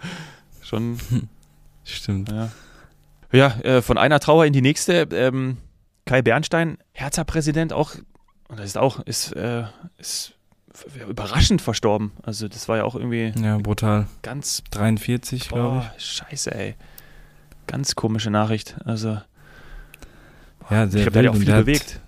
Schon. 0.62 0.98
Stimmt. 1.84 2.30
Ja, 2.30 2.50
ja 3.32 3.48
äh, 3.60 3.82
von 3.82 3.98
einer 3.98 4.20
Trauer 4.20 4.46
in 4.46 4.52
die 4.52 4.62
nächste. 4.62 5.08
Ähm, 5.12 5.58
Kai 6.06 6.22
Bernstein, 6.22 6.78
Hertha-Präsident, 6.92 7.72
auch, 7.72 7.94
und 8.48 8.58
das 8.58 8.66
ist 8.66 8.78
auch, 8.78 9.00
ist, 9.00 9.32
äh, 9.32 9.64
ist 9.96 10.34
überraschend 11.08 11.62
verstorben. 11.62 12.12
Also 12.22 12.48
das 12.48 12.68
war 12.68 12.76
ja 12.76 12.84
auch 12.84 12.94
irgendwie. 12.94 13.32
Ja, 13.40 13.58
brutal. 13.58 14.06
Ganz. 14.22 14.62
43, 14.70 15.48
glaube 15.48 15.90
ich. 15.96 16.04
Scheiße, 16.04 16.54
ey. 16.54 16.74
Ganz 17.66 17.94
komische 17.94 18.30
Nachricht. 18.30 18.76
Also. 18.84 19.18
Ja, 20.70 20.86
sehr 20.88 21.00
ich 21.00 21.04
glaube, 21.06 21.10
der 21.10 21.18
hat 21.18 21.24
ja 21.24 21.30
auch 21.30 21.36
viel 21.36 21.54
bewegt. 21.54 22.00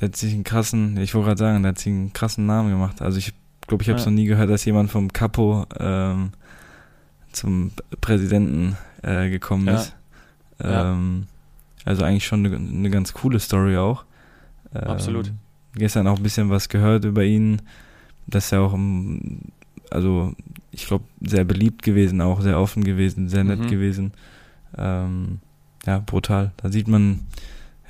Der 0.00 0.08
hat 0.08 0.16
sich 0.16 0.32
einen 0.34 0.44
krassen, 0.44 0.96
ich 0.96 1.14
wollte 1.14 1.28
gerade 1.28 1.38
sagen, 1.38 1.62
der 1.62 1.70
hat 1.70 1.78
sich 1.78 1.88
einen 1.88 2.12
krassen 2.12 2.46
Namen 2.46 2.70
gemacht. 2.70 3.00
Also 3.00 3.18
ich 3.18 3.32
glaube, 3.66 3.82
ich 3.82 3.88
habe 3.88 3.98
es 3.98 4.04
ja. 4.04 4.10
noch 4.10 4.16
nie 4.16 4.26
gehört, 4.26 4.50
dass 4.50 4.64
jemand 4.64 4.90
vom 4.90 5.12
Capo 5.12 5.66
ähm, 5.78 6.32
zum 7.32 7.72
Präsidenten 8.00 8.76
äh, 9.02 9.30
gekommen 9.30 9.66
ja. 9.66 9.74
ist. 9.74 9.94
Ähm, 10.60 11.26
also 11.84 12.04
eigentlich 12.04 12.26
schon 12.26 12.46
eine, 12.46 12.56
eine, 12.56 12.90
ganz 12.90 13.12
coole 13.12 13.38
Story 13.40 13.76
auch. 13.76 14.04
Ähm, 14.74 14.84
Absolut. 14.84 15.32
Gestern 15.74 16.06
auch 16.06 16.16
ein 16.16 16.22
bisschen 16.22 16.50
was 16.50 16.68
gehört 16.68 17.04
über 17.04 17.24
ihn, 17.24 17.60
dass 18.26 18.52
er 18.52 18.62
auch, 18.62 18.78
also 19.90 20.34
ich 20.70 20.86
glaube, 20.86 21.04
sehr 21.20 21.44
beliebt 21.44 21.82
gewesen, 21.82 22.20
auch 22.20 22.40
sehr 22.40 22.58
offen 22.58 22.84
gewesen, 22.84 23.28
sehr 23.28 23.44
nett 23.44 23.60
mhm. 23.60 23.68
gewesen. 23.68 24.12
Ähm, 24.76 25.40
ja, 25.86 25.98
brutal. 25.98 26.52
Da 26.56 26.70
sieht 26.70 26.88
man, 26.88 27.26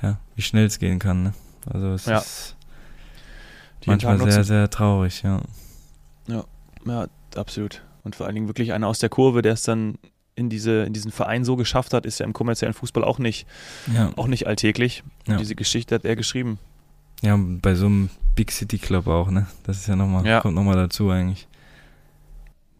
ja, 0.01 0.17
wie 0.35 0.41
schnell 0.41 0.65
es 0.65 0.79
gehen 0.79 0.99
kann. 0.99 1.23
Ne? 1.23 1.33
Also 1.65 1.89
es 1.89 2.05
ja. 2.05 2.19
ist 2.19 2.55
Die 3.83 3.89
manchmal 3.89 4.19
sehr, 4.31 4.43
sehr 4.43 4.69
traurig, 4.69 5.23
ja. 5.23 5.41
Ja, 6.27 6.43
ja, 6.85 7.07
absolut. 7.35 7.81
Und 8.03 8.15
vor 8.15 8.25
allen 8.25 8.35
Dingen 8.35 8.47
wirklich 8.47 8.73
einer 8.73 8.87
aus 8.87 8.99
der 8.99 9.09
Kurve, 9.09 9.41
der 9.41 9.53
es 9.53 9.63
dann 9.63 9.97
in, 10.35 10.49
diese, 10.49 10.83
in 10.83 10.93
diesen 10.93 11.11
Verein 11.11 11.43
so 11.45 11.55
geschafft 11.55 11.93
hat, 11.93 12.05
ist 12.05 12.19
ja 12.19 12.25
im 12.25 12.33
kommerziellen 12.33 12.73
Fußball 12.73 13.03
auch 13.03 13.19
nicht, 13.19 13.47
ja. 13.93 14.11
auch 14.15 14.27
nicht 14.27 14.47
alltäglich. 14.47 15.03
Ja. 15.27 15.37
Diese 15.37 15.55
Geschichte 15.55 15.95
hat 15.95 16.05
er 16.05 16.15
geschrieben. 16.15 16.59
Ja, 17.21 17.37
bei 17.39 17.75
so 17.75 17.85
einem 17.85 18.09
Big 18.35 18.51
City 18.51 18.77
Club 18.77 19.07
auch, 19.07 19.31
ne? 19.31 19.47
Das 19.63 19.77
ist 19.77 19.87
ja 19.87 19.95
nochmal, 19.95 20.25
ja. 20.25 20.41
kommt 20.41 20.55
nochmal 20.55 20.75
dazu 20.75 21.09
eigentlich. 21.09 21.47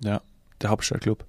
Ja, 0.03 0.21
der 0.61 0.69
Hauptstadtclub. 0.69 1.25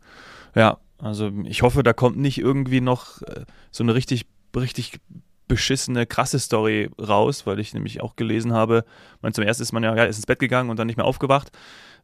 Ja, 0.54 0.78
also 0.98 1.30
ich 1.44 1.62
hoffe, 1.62 1.82
da 1.82 1.92
kommt 1.92 2.16
nicht 2.16 2.38
irgendwie 2.38 2.80
noch 2.80 3.22
äh, 3.22 3.44
so 3.70 3.84
eine 3.84 3.94
richtig, 3.94 4.26
richtig 4.54 5.00
beschissene, 5.48 6.06
krasse 6.06 6.38
Story 6.38 6.90
raus, 7.00 7.46
weil 7.46 7.58
ich 7.60 7.74
nämlich 7.74 8.00
auch 8.00 8.16
gelesen 8.16 8.52
habe, 8.52 8.84
man 9.22 9.32
zum 9.32 9.44
ersten 9.44 9.62
ist 9.62 9.72
man 9.72 9.82
ja, 9.82 9.94
ja 9.94 10.04
ist 10.04 10.16
ins 10.16 10.26
Bett 10.26 10.38
gegangen 10.38 10.70
und 10.70 10.78
dann 10.78 10.86
nicht 10.86 10.96
mehr 10.96 11.06
aufgewacht. 11.06 11.50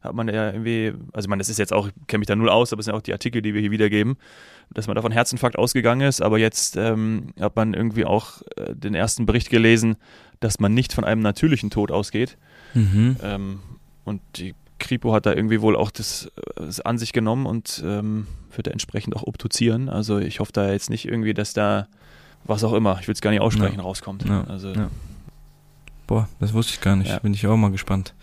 Hat 0.01 0.13
man 0.13 0.27
ja 0.27 0.51
irgendwie, 0.51 0.93
also 1.13 1.29
man, 1.29 1.39
das 1.39 1.47
ist 1.47 1.59
jetzt 1.59 1.71
auch, 1.71 1.87
ich 1.87 1.93
kenne 2.07 2.19
mich 2.19 2.27
da 2.27 2.35
null 2.35 2.49
aus, 2.49 2.73
aber 2.73 2.81
es 2.81 2.85
sind 2.85 2.95
auch 2.95 3.01
die 3.01 3.13
Artikel, 3.13 3.41
die 3.41 3.53
wir 3.53 3.61
hier 3.61 3.71
wiedergeben, 3.71 4.17
dass 4.73 4.87
man 4.87 4.95
da 4.95 5.01
von 5.01 5.13
Herzinfarkt 5.13 5.57
ausgegangen 5.57 6.01
ist, 6.01 6.21
aber 6.21 6.39
jetzt 6.39 6.75
ähm, 6.75 7.27
hat 7.39 7.55
man 7.55 7.73
irgendwie 7.73 8.05
auch 8.05 8.41
äh, 8.57 8.75
den 8.75 8.95
ersten 8.95 9.25
Bericht 9.25 9.49
gelesen, 9.49 9.95
dass 10.41 10.59
man 10.59 10.73
nicht 10.73 10.91
von 10.91 11.05
einem 11.05 11.21
natürlichen 11.21 11.69
Tod 11.69 11.91
ausgeht. 11.91 12.37
Mhm. 12.73 13.15
Ähm, 13.23 13.59
und 14.03 14.21
die 14.35 14.55
Kripo 14.79 15.13
hat 15.13 15.25
da 15.25 15.33
irgendwie 15.33 15.61
wohl 15.61 15.77
auch 15.77 15.91
das, 15.91 16.29
das 16.55 16.81
an 16.81 16.97
sich 16.97 17.13
genommen 17.13 17.45
und 17.45 17.81
ähm, 17.85 18.27
wird 18.53 18.67
entsprechend 18.67 19.15
auch 19.15 19.23
obduzieren. 19.23 19.87
Also 19.87 20.19
ich 20.19 20.41
hoffe 20.41 20.51
da 20.51 20.71
jetzt 20.71 20.89
nicht 20.89 21.07
irgendwie, 21.07 21.33
dass 21.33 21.53
da 21.53 21.87
was 22.45 22.63
auch 22.63 22.73
immer, 22.73 22.97
ich 22.99 23.07
will 23.07 23.13
es 23.13 23.21
gar 23.21 23.31
nicht 23.31 23.41
aussprechen, 23.41 23.77
ja. 23.77 23.83
rauskommt. 23.83 24.25
Ja. 24.27 24.43
Also, 24.45 24.73
ja. 24.73 24.89
Boah, 26.07 26.27
das 26.39 26.53
wusste 26.53 26.73
ich 26.73 26.81
gar 26.81 26.95
nicht. 26.95 27.21
Bin 27.21 27.33
ich 27.33 27.45
auch 27.47 27.55
mal 27.57 27.71
gespannt. 27.71 28.13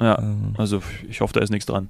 Ja, 0.00 0.18
ähm. 0.18 0.54
also 0.58 0.82
ich 1.08 1.20
hoffe, 1.20 1.34
da 1.34 1.40
ist 1.40 1.50
nichts 1.50 1.66
dran. 1.66 1.88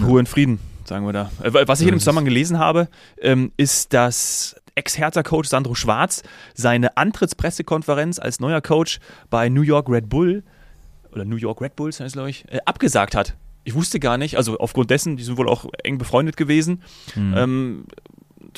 Ruhe 0.00 0.18
und 0.20 0.28
Frieden, 0.28 0.60
sagen 0.84 1.06
wir 1.06 1.12
da. 1.12 1.30
Äh, 1.42 1.66
was 1.66 1.80
ich 1.80 1.86
in 1.86 1.94
dem 1.94 1.98
Zusammenhang 1.98 2.26
gelesen 2.26 2.58
habe, 2.58 2.88
ähm, 3.20 3.52
ist, 3.56 3.92
dass 3.92 4.56
Ex-Hertha-Coach 4.76 5.48
Sandro 5.48 5.74
Schwarz 5.74 6.22
seine 6.54 6.96
Antrittspressekonferenz 6.96 8.18
als 8.18 8.40
neuer 8.40 8.60
Coach 8.60 9.00
bei 9.30 9.48
New 9.48 9.62
York 9.62 9.88
Red 9.88 10.08
Bull 10.08 10.44
oder 11.12 11.24
New 11.24 11.36
York 11.36 11.60
Red 11.60 11.76
Bulls 11.76 11.98
heißt 11.98 12.14
glaube 12.14 12.30
ich, 12.30 12.44
äh, 12.52 12.60
abgesagt 12.66 13.14
hat. 13.14 13.34
Ich 13.64 13.74
wusste 13.74 13.98
gar 13.98 14.16
nicht, 14.16 14.36
also 14.36 14.58
aufgrund 14.58 14.90
dessen, 14.90 15.16
die 15.16 15.24
sind 15.24 15.38
wohl 15.38 15.48
auch 15.48 15.66
eng 15.82 15.98
befreundet 15.98 16.36
gewesen, 16.36 16.82
mhm. 17.16 17.34
ähm, 17.36 17.84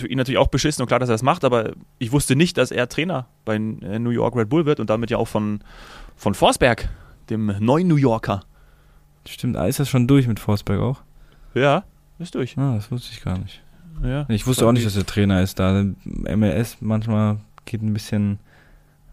ihn 0.06 0.18
natürlich 0.18 0.38
auch 0.38 0.48
beschissen 0.48 0.82
und 0.82 0.88
klar, 0.88 1.00
dass 1.00 1.08
er 1.08 1.14
das 1.14 1.22
macht, 1.22 1.44
aber 1.44 1.72
ich 1.98 2.12
wusste 2.12 2.36
nicht, 2.36 2.58
dass 2.58 2.70
er 2.70 2.88
Trainer 2.88 3.26
bei 3.44 3.56
äh, 3.56 3.98
New 3.98 4.10
York 4.10 4.36
Red 4.36 4.48
Bull 4.48 4.66
wird 4.66 4.80
und 4.80 4.90
damit 4.90 5.10
ja 5.10 5.18
auch 5.18 5.28
von, 5.28 5.60
von 6.16 6.34
Forsberg, 6.34 6.88
dem 7.30 7.54
neuen 7.60 7.88
New 7.88 7.96
Yorker. 7.96 8.42
Stimmt, 9.26 9.56
ist 9.56 9.80
das 9.80 9.88
schon 9.88 10.06
durch 10.06 10.26
mit 10.26 10.40
Forsberg 10.40 10.80
auch? 10.80 11.02
Ja, 11.54 11.84
ist 12.18 12.34
durch. 12.34 12.56
Ah, 12.56 12.76
das 12.76 12.90
wusste 12.90 13.12
ich 13.12 13.22
gar 13.22 13.38
nicht. 13.38 13.62
Ja, 14.02 14.26
ich 14.28 14.46
wusste 14.46 14.66
auch 14.66 14.72
nicht, 14.72 14.86
dass 14.86 14.96
er 14.96 15.04
Trainer 15.04 15.42
ist. 15.42 15.58
Da 15.58 15.84
MLS 16.04 16.78
manchmal 16.80 17.38
geht 17.64 17.82
ein 17.82 17.92
bisschen, 17.92 18.38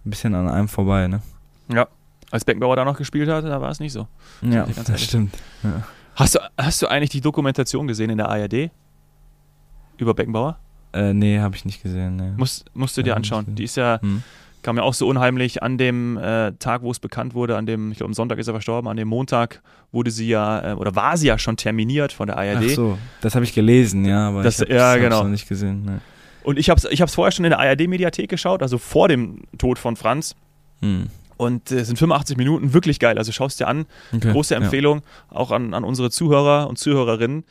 ein 0.05 0.09
bisschen 0.09 0.35
an 0.35 0.47
einem 0.47 0.67
vorbei, 0.67 1.07
ne? 1.07 1.21
Ja, 1.67 1.87
Als 2.31 2.45
Beckenbauer 2.45 2.75
da 2.75 2.85
noch 2.85 2.97
gespielt 2.97 3.29
hat, 3.29 3.43
da 3.45 3.61
war 3.61 3.71
es 3.71 3.79
nicht 3.79 3.93
so. 3.93 4.07
Ja, 4.41 4.65
das 4.65 5.01
stimmt. 5.01 5.35
Ja. 5.63 5.83
Hast, 6.15 6.35
du, 6.35 6.39
hast 6.57 6.81
du 6.81 6.87
eigentlich 6.87 7.09
die 7.09 7.21
Dokumentation 7.21 7.87
gesehen 7.87 8.09
in 8.09 8.17
der 8.17 8.29
ARD? 8.29 8.71
Über 9.97 10.13
Beckenbauer? 10.13 10.59
Äh, 10.95 11.13
nee, 11.13 11.39
habe 11.39 11.55
ich 11.55 11.65
nicht 11.65 11.83
gesehen. 11.83 12.15
Nee. 12.15 12.31
Musst, 12.37 12.65
musst 12.73 12.97
du 12.97 13.01
dir 13.01 13.15
anschauen. 13.17 13.45
Die 13.49 13.65
ist 13.65 13.75
ja, 13.75 13.99
hm. 14.01 14.23
kam 14.61 14.77
ja 14.77 14.83
auch 14.83 14.93
so 14.93 15.07
unheimlich 15.07 15.61
an 15.61 15.77
dem 15.77 16.17
äh, 16.17 16.53
Tag, 16.53 16.83
wo 16.83 16.91
es 16.91 16.99
bekannt 16.99 17.33
wurde, 17.33 17.57
an 17.57 17.65
dem, 17.65 17.91
ich 17.91 17.97
glaube, 17.97 18.11
am 18.11 18.13
Sonntag 18.13 18.39
ist 18.39 18.47
er 18.47 18.53
verstorben, 18.53 18.89
an 18.89 18.95
dem 18.95 19.09
Montag 19.09 19.61
wurde 19.91 20.09
sie 20.09 20.29
ja, 20.29 20.71
äh, 20.71 20.73
oder 20.73 20.95
war 20.95 21.17
sie 21.17 21.27
ja 21.27 21.37
schon 21.37 21.57
terminiert 21.57 22.13
von 22.13 22.27
der 22.27 22.37
ARD. 22.37 22.63
Ach 22.63 22.69
so, 22.69 22.97
das 23.19 23.35
habe 23.35 23.43
ich 23.43 23.53
gelesen, 23.53 24.05
ja, 24.05 24.29
aber 24.29 24.41
das, 24.41 24.61
ich 24.61 24.69
habe 24.69 24.73
ja, 24.73 24.95
genau. 24.95 25.23
noch 25.23 25.29
nicht 25.29 25.49
gesehen. 25.49 25.83
Nee. 25.85 25.97
Und 26.43 26.57
ich 26.57 26.69
habe 26.69 26.77
es 26.77 26.85
ich 26.85 27.03
vorher 27.11 27.31
schon 27.31 27.43
in 27.43 27.49
der 27.49 27.59
ARD-Mediathek 27.59 28.29
geschaut, 28.29 28.61
also 28.61 28.77
vor 28.77 29.09
dem 29.09 29.41
Tod 29.57 29.77
von 29.77 29.97
Franz. 29.97 30.35
Hm. 30.81 31.07
Und 31.37 31.71
es 31.71 31.81
äh, 31.81 31.85
sind 31.85 31.99
85 31.99 32.37
Minuten 32.37 32.73
wirklich 32.73 32.99
geil. 32.99 33.17
Also 33.17 33.33
schaust 33.33 33.59
dir 33.59 33.67
an. 33.67 33.85
Okay, 34.13 34.31
Große 34.31 34.55
Empfehlung 34.55 35.01
auch 35.29 35.51
an, 35.51 35.73
an 35.73 35.83
unsere 35.83 36.09
Zuhörer 36.09 36.69
und 36.69 36.77
Zuhörerinnen. 36.77 37.43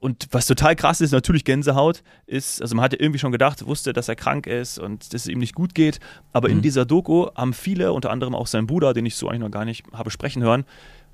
Und 0.00 0.28
was 0.30 0.46
total 0.46 0.76
krass 0.76 1.00
ist, 1.00 1.10
natürlich 1.10 1.44
Gänsehaut, 1.44 2.02
ist, 2.26 2.62
also 2.62 2.76
man 2.76 2.84
hatte 2.84 2.96
irgendwie 2.96 3.18
schon 3.18 3.32
gedacht, 3.32 3.66
wusste, 3.66 3.92
dass 3.92 4.08
er 4.08 4.14
krank 4.14 4.46
ist 4.46 4.78
und 4.78 5.12
dass 5.12 5.22
es 5.22 5.28
ihm 5.28 5.38
nicht 5.40 5.54
gut 5.56 5.74
geht. 5.74 5.98
Aber 6.32 6.48
Mhm. 6.48 6.54
in 6.56 6.62
dieser 6.62 6.84
Doku 6.86 7.26
haben 7.34 7.52
viele, 7.52 7.92
unter 7.92 8.10
anderem 8.10 8.34
auch 8.34 8.46
sein 8.46 8.66
Bruder, 8.68 8.94
den 8.94 9.06
ich 9.06 9.16
so 9.16 9.28
eigentlich 9.28 9.40
noch 9.40 9.50
gar 9.50 9.64
nicht 9.64 9.84
habe 9.92 10.10
sprechen 10.10 10.42
hören, 10.42 10.64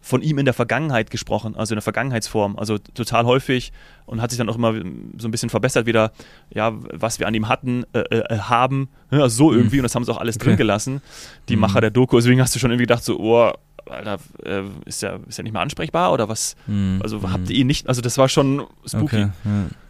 von 0.03 0.21
ihm 0.21 0.37
in 0.37 0.45
der 0.45 0.53
Vergangenheit 0.53 1.11
gesprochen, 1.11 1.57
also 1.57 1.73
in 1.73 1.77
der 1.77 1.83
Vergangenheitsform, 1.83 2.59
also 2.59 2.77
total 2.77 3.25
häufig 3.25 3.73
und 4.05 4.21
hat 4.21 4.31
sich 4.31 4.37
dann 4.37 4.51
auch 4.51 4.57
immer 4.57 4.75
so 5.17 5.29
ein 5.29 5.31
bisschen 5.31 5.49
verbessert 5.49 5.87
wieder, 5.87 6.13
ja, 6.53 6.73
was 6.75 7.19
wir 7.21 7.27
an 7.27 7.33
ihm 7.33 7.49
hatten, 7.49 7.85
äh, 7.95 8.01
äh, 8.01 8.39
haben, 8.41 8.91
ja, 9.11 9.21
also 9.23 9.35
so 9.47 9.51
Mhm. 9.51 9.57
irgendwie 9.61 9.79
und 9.79 9.85
das 9.85 9.95
haben 9.95 10.05
sie 10.05 10.13
auch 10.13 10.19
alles 10.19 10.37
drin 10.37 10.51
Okay. 10.53 10.59
gelassen, 10.59 11.01
die 11.49 11.57
Mhm. 11.57 11.61
Macher 11.63 11.81
der 11.81 11.91
Doku, 11.91 12.17
deswegen 12.19 12.39
hast 12.43 12.55
du 12.55 12.59
schon 12.59 12.71
irgendwie 12.71 12.85
gedacht 12.85 13.03
so, 13.03 13.19
oh, 13.19 13.51
Alter, 13.89 14.19
äh, 14.45 14.63
ist 14.87 15.03
ja 15.03 15.19
ist 15.29 15.37
ja 15.39 15.43
nicht 15.45 15.53
mehr 15.53 15.63
ansprechbar 15.63 16.13
oder 16.13 16.29
was? 16.29 16.57
Hm. 16.67 17.01
Also 17.03 17.23
hm. 17.23 17.33
habt 17.33 17.51
ihr 17.51 17.57
ihn 17.57 17.67
nicht, 17.67 17.89
also 17.89 18.01
das 18.01 18.19
war 18.19 18.29
schon 18.29 18.67
spooky. 18.87 19.05
Okay, 19.05 19.29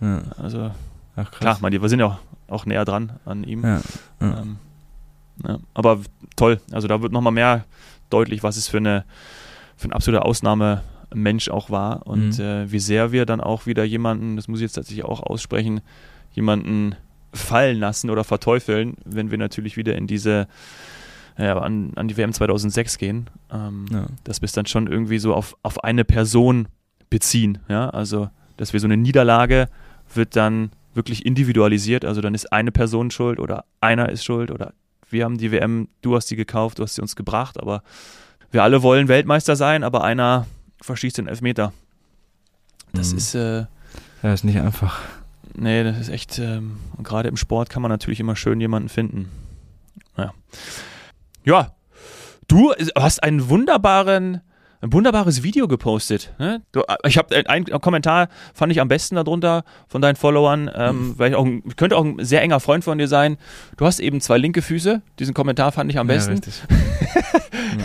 ja, 0.01 0.09
ja. 0.09 0.23
Also 0.39 0.71
Ach, 1.17 1.31
klar, 1.31 1.59
man, 1.61 1.73
wir 1.73 1.89
sind 1.89 2.01
ja 2.01 2.07
auch, 2.07 2.19
auch 2.49 2.67
näher 2.67 2.85
dran 2.85 3.13
an 3.25 3.45
ihm. 3.45 3.63
Ja. 3.63 3.81
Ähm. 4.21 4.57
Aber 5.75 6.01
toll, 6.37 6.61
also 6.73 6.89
da 6.89 7.03
wird 7.03 7.13
nochmal 7.13 7.33
mehr 7.33 7.65
deutlich, 8.11 8.43
was 8.43 8.57
es 8.57 8.69
für 8.69 8.79
eine 8.79 9.05
für 9.77 9.89
ein 9.89 9.93
absoluter 9.93 10.25
Ausnahmemensch 10.25 11.49
auch 11.49 11.71
war 11.71 12.07
und 12.07 12.39
Mhm. 12.39 12.45
äh, 12.45 12.73
wie 12.73 12.79
sehr 12.79 13.13
wir 13.13 13.27
dann 13.27 13.41
auch 13.41 13.67
wieder 13.67 13.85
jemanden, 13.85 14.37
das 14.37 14.47
muss 14.47 14.61
ich 14.61 14.65
jetzt 14.65 14.75
tatsächlich 14.75 15.05
auch 15.05 15.23
aussprechen, 15.23 15.81
jemanden 16.33 16.95
fallen 17.33 17.81
lassen 17.81 18.11
oder 18.11 18.23
verteufeln, 18.23 18.97
wenn 19.05 19.33
wir 19.33 19.39
natürlich 19.39 19.77
wieder 19.77 19.97
in 19.97 20.07
diese 20.07 20.47
ja, 21.37 21.59
an, 21.59 21.93
an 21.97 22.09
die 22.09 22.17
WM 22.17 22.33
2006 22.33 22.99
gehen, 22.99 23.29
ähm, 23.53 23.87
Ja. 23.91 24.07
dass 24.25 24.41
wir 24.41 24.47
es 24.47 24.53
dann 24.53 24.67
schon 24.67 24.87
irgendwie 24.87 25.19
so 25.19 25.35
auf, 25.35 25.57
auf 25.63 25.83
eine 25.85 26.05
Person 26.05 26.69
beziehen, 27.11 27.59
ja, 27.69 27.91
also 27.91 28.29
dass 28.57 28.73
wir 28.73 28.81
so 28.81 28.87
eine 28.87 28.97
Niederlage 28.97 29.69
wird 30.15 30.37
dann 30.37 30.71
wirklich 30.95 31.27
individualisiert, 31.27 32.05
also 32.05 32.21
dann 32.21 32.35
ist 32.35 32.53
eine 32.53 32.71
Person 32.71 33.11
schuld 33.11 33.41
oder 33.41 33.65
einer 33.81 34.09
ist 34.11 34.25
schuld 34.25 34.51
oder 34.53 34.73
wir 35.11 35.25
haben 35.25 35.39
die 35.39 35.51
WM, 35.51 35.89
du 36.03 36.15
hast 36.17 36.31
die 36.31 36.37
gekauft, 36.37 36.79
du 36.79 36.83
hast 36.85 36.95
sie 36.95 37.03
uns 37.03 37.17
gebracht, 37.17 37.61
aber 37.61 37.83
wir 38.53 38.63
alle 38.63 38.83
wollen 38.83 39.09
Weltmeister 39.09 39.57
sein, 39.57 39.83
aber 39.83 40.05
einer 40.05 40.47
verschießt 40.83 41.19
den 41.19 41.27
Elfmeter. 41.29 41.73
Das 42.93 43.11
Mhm. 43.13 43.19
ist, 43.19 43.35
äh, 43.35 43.65
Ja, 44.23 44.33
ist 44.33 44.45
nicht 44.45 44.59
einfach. 44.61 45.01
nee, 45.57 45.83
das 45.83 45.99
ist 45.99 46.09
echt, 46.11 46.39
ähm, 46.39 46.77
und 46.97 47.05
gerade 47.05 47.29
im 47.29 47.37
Sport 47.37 47.71
kann 47.71 47.83
man 47.83 47.91
natürlich 47.91 48.21
immer 48.21 48.37
schön 48.37 48.61
jemanden 48.61 48.89
finden. 48.89 49.29
Ja. 50.17 50.33
Ja, 51.45 51.73
du 52.49 52.73
hast 52.97 53.23
einen 53.23 53.49
wunderbaren, 53.49 54.41
ein 54.81 54.93
wunderbares 54.93 55.43
Video 55.43 55.69
gepostet. 55.69 56.33
Ne? 56.39 56.63
Du, 56.73 56.83
ich 57.07 57.17
habe 57.19 57.35
einen 57.49 57.65
Kommentar 57.81 58.29
fand 58.53 58.73
ich 58.73 58.81
am 58.81 58.89
besten 58.89 59.17
darunter 59.17 59.65
von 59.89 60.03
deinen 60.03 60.17
Followern, 60.17 60.71
ähm, 60.75 61.15
weil 61.17 61.31
ich 61.31 61.37
auch, 61.37 61.47
könnte 61.77 61.97
auch 61.97 62.05
ein 62.05 62.25
sehr 62.25 62.43
enger 62.43 62.61
Freund 62.61 62.85
von 62.85 62.99
dir 62.99 63.09
sein. 63.09 63.37
Du 63.77 63.87
hast 63.87 64.01
eben 64.01 64.21
zwei 64.21 64.39
linke 64.39 64.63
Füße. 64.63 65.03
Diesen 65.19 65.35
Kommentar 65.35 65.73
fand 65.73 65.91
ich 65.91 65.99
am 65.99 66.09
Ja, 66.09 66.15
besten. 66.15 66.35
ja. 67.79 67.85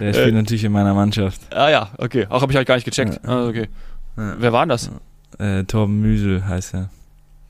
Der 0.00 0.12
spielt 0.12 0.34
natürlich 0.34 0.64
in 0.64 0.72
meiner 0.72 0.94
Mannschaft. 0.94 1.40
ah 1.54 1.68
ja, 1.70 1.90
okay. 1.98 2.26
Auch 2.28 2.42
habe 2.42 2.52
ich 2.52 2.56
halt 2.56 2.66
gar 2.66 2.74
nicht 2.76 2.84
gecheckt. 2.84 3.20
Ja. 3.24 3.30
Ah, 3.30 3.48
okay. 3.48 3.68
Ja. 4.16 4.34
Wer 4.38 4.52
war 4.52 4.62
denn 4.62 4.70
das? 4.70 4.90
Äh, 5.38 5.64
Torben 5.64 6.00
Müsel 6.00 6.46
heißt 6.46 6.74
er. 6.74 6.90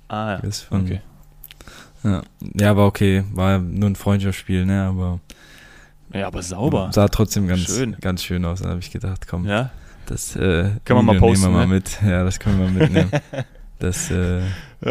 Ah 0.08 0.32
ja. 0.32 0.40
Okay. 0.70 1.00
ja. 2.02 2.22
ja, 2.54 2.76
war 2.76 2.87
okay. 2.87 3.24
War 3.32 3.58
nur 3.58 3.88
ein 3.90 3.96
Freundschaftsspiel, 3.96 4.66
ne? 4.66 4.82
Aber 4.84 5.20
Ja, 6.12 6.26
aber 6.26 6.42
sauber. 6.42 6.90
sah 6.92 7.08
trotzdem 7.08 7.46
ganz 7.46 7.60
Schön. 7.66 7.96
ganz 8.00 8.22
schön 8.24 8.44
aus. 8.44 8.62
Da 8.62 8.70
habe 8.70 8.80
ich 8.80 8.90
gedacht, 8.90 9.26
komm, 9.28 9.46
Ja. 9.46 9.70
das 10.06 10.34
äh, 10.36 10.70
Kann 10.84 10.96
man 10.96 11.06
mal 11.06 11.18
posten, 11.18 11.44
nehmen 11.46 11.54
wir 11.54 11.58
mal 11.60 11.66
ne? 11.68 11.74
mit. 11.74 11.98
Ja, 12.02 12.24
das 12.24 12.38
können 12.40 12.58
wir 12.58 12.66
mal 12.68 12.72
mitnehmen. 12.80 13.10
das, 13.78 14.10
äh, 14.10 14.40
Ja. 14.40 14.44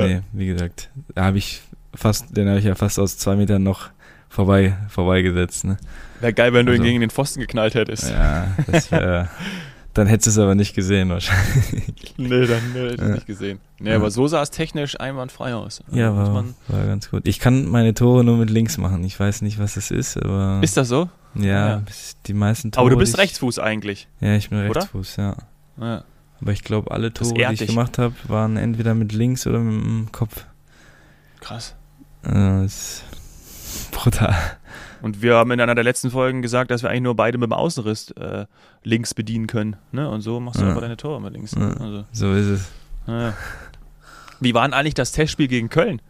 nee, 0.08 0.22
wie 0.34 0.48
gesagt, 0.48 0.90
da 1.16 1.26
habe 1.26 1.38
ich 1.38 1.62
fast, 1.94 2.36
den 2.38 2.48
habe 2.48 2.60
ich 2.60 2.66
ja 2.66 2.76
fast 2.76 3.00
aus 3.00 3.18
zwei 3.18 3.36
Metern 3.36 3.64
noch 3.64 3.90
vorbei, 4.30 4.78
vorbeigesetzt, 4.90 5.66
ne? 5.66 5.78
Wäre 6.22 6.34
geil, 6.34 6.54
wenn 6.54 6.66
du 6.66 6.72
ihn 6.74 6.80
Also- 6.80 6.84
gegen 6.90 7.00
den 7.02 7.10
Pfosten 7.10 7.40
geknallt 7.42 7.74
hättest. 7.76 8.10
Ja, 8.12 8.48
das 8.68 8.92
wäre. 8.92 9.28
dann 9.94 10.08
hättest 10.08 10.28
du 10.28 10.32
es 10.32 10.38
aber 10.38 10.56
nicht 10.56 10.76
gesehen 10.76 11.10
wahrscheinlich. 11.10 11.94
Nee, 12.18 12.46
dann 12.48 12.74
nee, 12.74 12.80
hätte 12.90 12.94
ich 12.96 13.02
Ja. 13.02 13.08
nicht 13.16 13.28
gesehen. 13.28 13.60
Nee, 13.80 13.90
Ja. 13.92 13.96
aber 13.96 14.12
so 14.12 14.28
sah 14.28 14.42
es 14.42 14.52
technisch 14.52 15.00
einwandfrei 15.00 15.54
aus. 15.56 15.82
Also 15.88 15.98
Ja, 16.00 16.16
war, 16.16 16.46
war 16.68 16.86
ganz 16.86 17.10
gut. 17.10 17.28
Ich 17.28 17.40
kann 17.40 17.68
meine 17.68 17.94
Tore 17.94 18.24
nur 18.24 18.38
mit 18.38 18.50
links 18.50 18.78
machen. 18.78 19.04
Ich 19.04 19.20
weiß 19.20 19.42
nicht, 19.42 19.58
was 19.60 19.76
das 19.76 19.92
ist, 19.92 20.18
aber. 20.18 20.60
ist 20.62 20.78
das 20.78 20.88
so? 20.88 21.10
ja, 21.36 21.44
ja. 21.70 21.84
die 22.26 22.34
meisten 22.34 22.72
Tore. 22.72 22.82
Aber 22.82 22.90
du 22.90 22.98
bist 22.98 23.14
ich, 23.14 23.20
Rechtsfuß 23.20 23.60
eigentlich. 23.60 24.08
Ja, 24.20 24.36
ich 24.36 24.50
bin? 24.50 24.60
Rechtsfuß, 24.60 25.16
ja. 25.18 25.36
Ja. 25.80 26.04
Aber 26.42 26.52
ich 26.52 26.64
glaube, 26.64 26.92
alle 26.92 27.14
Tore, 27.14 27.34
die 27.34 27.54
ich 27.64 27.68
gemacht 27.68 27.98
habe, 27.98 28.16
waren 28.28 28.58
entweder 28.58 28.94
mit 28.96 29.12
links 29.12 29.46
oder 29.46 29.60
mit 29.60 29.84
dem 29.84 30.12
Kopf. 30.12 30.46
Krass. 31.42 31.76
Das 32.24 32.66
ist 32.66 33.92
brutal. 33.92 34.36
Und 35.02 35.22
wir 35.22 35.36
haben 35.36 35.52
in 35.52 35.62
einer 35.62 35.76
der 35.76 35.84
letzten 35.84 36.12
Folgen 36.12 36.42
gesagt, 36.42 36.72
dass 36.72 36.84
wir 36.84 36.90
eigentlich 36.90 37.04
nur 37.04 37.16
beide 37.16 37.38
mit 37.38 37.48
dem 37.50 37.54
Außenriss 37.54 38.12
äh, 38.12 38.46
links 38.84 39.14
bedienen 39.14 39.48
können. 39.48 39.76
Ne? 39.92 40.10
Und 40.10 40.22
so 40.22 40.40
machst 40.40 40.60
du 40.60 40.64
Ja. 40.64 40.70
einfach 40.70 40.82
deine 40.82 40.98
Tore 40.98 41.22
mit 41.22 41.34
links. 41.34 41.56
Ja. 41.58 41.70
Also, 41.70 42.06
So 42.12 42.34
ist 42.34 42.46
es. 42.48 42.70
naja. 43.08 43.34
Wie 44.40 44.54
war 44.54 44.64
denn 44.68 44.74
eigentlich 44.74 44.94
das 44.94 45.12
Testspiel 45.12 45.48
gegen 45.48 45.70
Köln? 45.70 46.02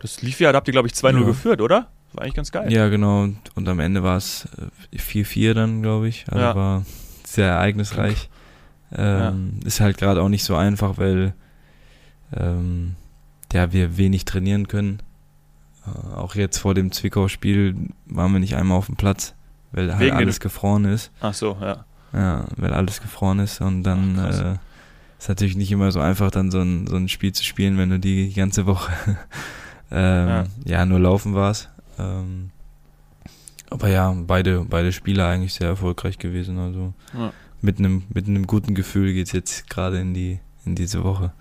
Das 0.00 0.22
lief 0.22 0.40
ja, 0.40 0.52
da 0.52 0.56
habt 0.56 0.68
ihr, 0.68 0.72
glaube 0.72 0.88
ich, 0.88 0.94
2-0 0.94 1.20
Ja. 1.20 1.26
geführt, 1.26 1.60
oder? 1.60 1.88
War 2.12 2.22
eigentlich 2.22 2.34
ganz 2.34 2.50
geil. 2.52 2.72
Ja, 2.72 2.88
genau. 2.88 3.22
Und, 3.24 3.38
und 3.54 3.68
am 3.68 3.80
Ende 3.80 4.02
war 4.02 4.16
es 4.16 4.48
äh, 4.92 4.96
4-4 4.98 5.54
dann, 5.54 5.82
glaube 5.82 6.08
ich. 6.08 6.24
Also 6.28 6.40
Ja. 6.44 6.54
war 6.54 6.84
sehr 7.24 7.48
ereignisreich. 7.48 8.30
Ähm, 8.96 9.60
Ist 9.66 9.80
halt 9.80 9.98
gerade 9.98 10.22
auch 10.22 10.30
nicht 10.30 10.44
so 10.44 10.56
einfach, 10.56 10.96
weil 10.96 11.34
ähm, 12.34 12.94
ja, 13.52 13.72
wir 13.72 13.96
wenig 13.96 14.24
trainieren 14.24 14.68
können. 14.68 15.02
Äh, 16.12 16.14
auch 16.16 16.34
jetzt 16.34 16.58
vor 16.58 16.74
dem 16.74 16.92
Zwickau-Spiel 16.92 17.76
waren 18.06 18.32
wir 18.32 18.40
nicht 18.40 18.56
einmal 18.56 18.78
auf 18.78 18.86
dem 18.86 18.96
Platz, 18.96 19.34
weil 19.72 19.90
halt 19.92 20.00
Wegen 20.00 20.16
alles 20.16 20.40
gefroren 20.40 20.84
ist. 20.84 21.10
Ach 21.20 21.34
so, 21.34 21.56
ja. 21.60 21.84
Ja, 22.12 22.44
weil 22.56 22.72
alles 22.72 23.00
gefroren 23.02 23.38
ist 23.40 23.60
und 23.60 23.82
dann 23.82 24.18
Ach, 24.18 24.40
äh, 24.54 24.56
ist 25.18 25.28
natürlich 25.28 25.56
nicht 25.56 25.70
immer 25.72 25.92
so 25.92 26.00
einfach, 26.00 26.30
dann 26.30 26.50
so 26.50 26.60
ein, 26.60 26.86
so 26.86 26.96
ein 26.96 27.08
Spiel 27.08 27.32
zu 27.32 27.44
spielen, 27.44 27.76
wenn 27.76 27.90
du 27.90 27.98
die 27.98 28.32
ganze 28.32 28.64
Woche 28.66 28.92
ähm, 29.90 30.28
Ja. 30.28 30.44
ja. 30.64 30.86
nur 30.86 31.00
laufen 31.00 31.34
warst. 31.34 31.68
Ähm, 31.98 32.50
aber 33.70 33.88
ja, 33.88 34.10
beide, 34.26 34.64
beide 34.68 34.92
Spiele 34.92 35.26
eigentlich 35.26 35.52
sehr 35.52 35.68
erfolgreich 35.68 36.18
gewesen. 36.18 36.58
Also 36.58 36.94
Ja. 37.12 37.32
mit 37.60 37.78
einem 37.78 38.04
mit 38.14 38.26
einem 38.26 38.46
guten 38.46 38.74
Gefühl 38.74 39.12
geht's 39.12 39.32
jetzt 39.32 39.68
gerade 39.68 39.98
in 40.00 40.14
die 40.14 40.40
in 40.64 40.74
diese 40.74 41.04
Woche. 41.04 41.32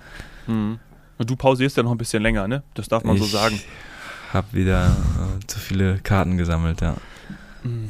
Mhm. 0.48 0.80
Und 1.18 1.30
du 1.30 1.36
pausierst 1.36 1.78
ja 1.78 1.84
noch 1.84 1.92
ein 1.92 1.98
bisschen 1.98 2.22
länger, 2.22 2.48
ne? 2.48 2.64
Das 2.74 2.88
darf 2.90 3.04
man 3.04 3.18
so 3.18 3.24
Ich 3.26 3.32
sagen. 3.32 3.60
Hab 4.34 4.54
wieder 4.54 4.88
äh, 4.88 5.48
zu 5.48 5.60
viele 5.60 6.00
Karten 6.00 6.38
gesammelt, 6.38 6.82
ja. 6.82 6.96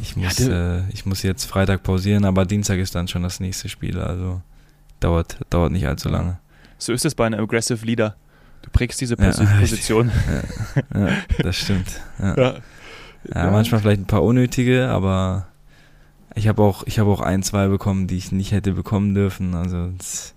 Ich 0.01 0.15
muss, 0.15 0.39
ja, 0.39 0.77
äh, 0.77 0.83
ich 0.91 1.05
muss 1.05 1.21
jetzt 1.21 1.45
Freitag 1.45 1.83
pausieren, 1.83 2.25
aber 2.25 2.45
Dienstag 2.45 2.79
ist 2.79 2.95
dann 2.95 3.07
schon 3.07 3.21
das 3.23 3.39
nächste 3.39 3.69
Spiel. 3.69 3.99
Also 3.99 4.41
dauert, 4.99 5.37
dauert 5.49 5.71
nicht 5.71 5.87
allzu 5.87 6.09
lange. 6.09 6.39
so 6.79 6.93
ist 6.93 7.05
es 7.05 7.13
bei 7.13 7.25
einem 7.25 7.39
Aggressive 7.39 7.85
Leader. 7.85 8.15
Du 8.63 8.71
prägst 8.71 8.99
diese 9.01 9.15
Ja, 9.19 9.25
Pos 9.25 9.39
richtig. 9.39 9.59
Position. 9.59 10.11
Ja, 10.95 11.09
das 11.43 11.55
stimmt. 11.57 12.01
Ja. 12.19 12.37
Ja. 12.37 12.55
Ja, 13.33 13.51
manchmal 13.51 13.81
vielleicht 13.81 14.01
ein 14.01 14.07
paar 14.07 14.23
unnötige, 14.23 14.87
aber 14.87 15.47
ich 16.33 16.47
habe 16.47 16.61
auch, 16.63 16.83
ich 16.85 16.97
habe 16.99 17.09
auch 17.11 17.21
ein, 17.21 17.43
zwei 17.43 17.67
bekommen, 17.67 18.07
die 18.07 18.17
ich 18.17 18.31
nicht 18.31 18.51
hätte 18.51 18.71
bekommen 18.73 19.13
dürfen. 19.13 19.53
Also 19.53 19.91
es, 19.99 20.33